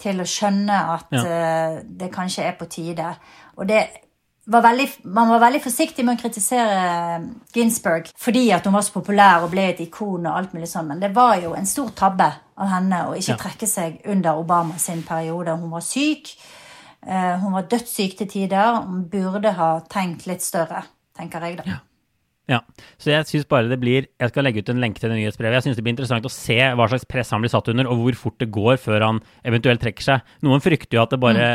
til 0.00 0.20
å 0.20 0.26
skjønne 0.26 0.78
at 0.96 1.12
Ja. 1.14 1.24
eh, 1.24 1.82
det 1.86 2.10
kanskje 2.12 2.48
er 2.48 2.56
på 2.58 2.66
tide. 2.66 3.14
Og 3.56 3.68
det 3.68 4.03
var 4.46 4.62
veldig, 4.62 4.86
man 5.04 5.28
var 5.28 5.40
veldig 5.40 5.60
forsiktig 5.64 6.04
med 6.04 6.18
å 6.18 6.22
kritisere 6.22 7.20
Ginsburg 7.54 8.10
fordi 8.20 8.50
at 8.52 8.64
hun 8.66 8.74
var 8.76 8.82
så 8.84 8.92
populær 8.92 9.44
og 9.46 9.50
ble 9.54 9.68
et 9.70 9.80
ikon 9.86 10.26
og 10.26 10.36
alt 10.36 10.52
mulig 10.56 10.68
sånn, 10.68 10.88
men 10.92 11.00
det 11.00 11.12
var 11.16 11.36
jo 11.40 11.54
en 11.56 11.66
stor 11.66 11.88
tabbe 11.96 12.26
av 12.56 12.68
henne 12.68 13.00
å 13.08 13.14
ikke 13.16 13.32
Ja. 13.34 13.36
trekke 13.36 13.66
seg 13.66 14.00
under 14.06 14.36
Obama 14.38 14.78
sin 14.78 15.02
periode. 15.02 15.56
Hun 15.56 15.70
var 15.70 15.80
syk. 15.80 16.36
eh, 17.06 17.38
Hun 17.40 17.52
var 17.52 17.62
dødssyk 17.62 18.16
til 18.18 18.26
tider. 18.28 18.82
Hun 18.86 19.04
burde 19.08 19.52
ha 19.52 19.80
tenkt 19.80 20.26
litt 20.26 20.40
større, 20.42 20.84
tenker 21.18 21.40
jeg 21.40 21.56
da. 21.58 21.62
Ja, 21.66 21.78
så 23.00 23.08
jeg 23.08 23.24
synes 23.24 23.46
bare 23.48 23.70
det 23.70 23.78
blir 23.80 24.04
Jeg 24.20 24.28
skal 24.28 24.44
legge 24.44 24.60
ut 24.60 24.68
en 24.68 24.80
lenke 24.82 25.00
til 25.00 25.08
det 25.08 25.16
nyhetsbrevet. 25.16 25.54
Jeg 25.56 25.62
synes 25.64 25.76
det 25.78 25.84
blir 25.86 25.94
interessant 25.94 26.26
å 26.28 26.32
se 26.32 26.58
hva 26.76 26.88
slags 26.90 27.06
press 27.08 27.30
han 27.32 27.40
blir 27.40 27.48
satt 27.48 27.70
under, 27.72 27.88
og 27.88 28.02
hvor 28.02 28.18
fort 28.20 28.36
det 28.42 28.50
går 28.52 28.76
før 28.82 29.00
han 29.00 29.20
eventuelt 29.48 29.80
trekker 29.80 30.04
seg. 30.04 30.20
Noen 30.44 30.60
frykter 30.60 30.98
jo 30.98 31.02
at 31.06 31.14
det 31.14 31.20
bare 31.22 31.46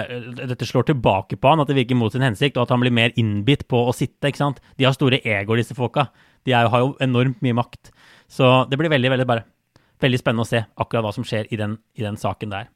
dette 0.49 0.65
slår 0.65 0.87
tilbake 0.89 1.37
på 1.37 1.51
han, 1.51 1.61
at 1.61 1.69
det 1.69 1.77
virker 1.77 1.99
mot 1.99 2.11
sin 2.11 2.25
hensikt, 2.25 2.57
og 2.57 2.65
at 2.65 2.73
han 2.73 2.81
blir 2.81 2.91
mer 2.95 3.13
innbitt 3.21 3.67
på 3.69 3.83
å 3.85 3.93
sitte. 3.93 4.31
ikke 4.31 4.41
sant? 4.41 4.59
De 4.81 4.85
har 4.89 4.97
store 4.97 5.21
egoer, 5.21 5.61
disse 5.61 5.77
folka. 5.77 6.07
De 6.45 6.51
jo- 6.57 6.69
har 6.73 6.79
jo 6.79 6.95
enormt 7.05 7.41
mye 7.45 7.53
makt. 7.53 7.91
Så 8.27 8.67
det 8.69 8.77
blir 8.79 8.89
veldig, 8.89 9.09
veldig 9.13 9.27
bare 9.29 9.43
veldig 10.01 10.19
spennende 10.19 10.45
å 10.47 10.49
se 10.49 10.65
akkurat 10.79 11.03
hva 11.05 11.13
som 11.13 11.23
skjer 11.23 11.45
i 11.53 11.55
den, 11.59 11.77
i 11.97 12.01
den 12.01 12.15
saken 12.17 12.49
der. 12.49 12.67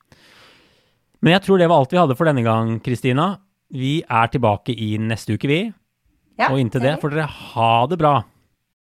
Men 1.24 1.34
jeg 1.34 1.44
tror 1.48 1.58
det 1.58 1.70
var 1.72 1.80
alt 1.80 1.90
vi 1.94 1.98
hadde 1.98 2.18
for 2.20 2.26
denne 2.30 2.44
gang, 2.44 2.80
Kristina. 2.84 3.40
Vi 3.72 4.04
er 4.04 4.28
tilbake 4.28 4.76
i 4.76 4.98
neste 5.00 5.34
uke, 5.34 5.48
vi. 5.48 5.74
Ja, 6.40 6.50
Og 6.50 6.60
inntil 6.60 6.82
det 6.82 6.96
får 7.02 7.14
dere 7.14 7.28
ha 7.30 7.72
det 7.88 7.98
bra. 8.02 8.14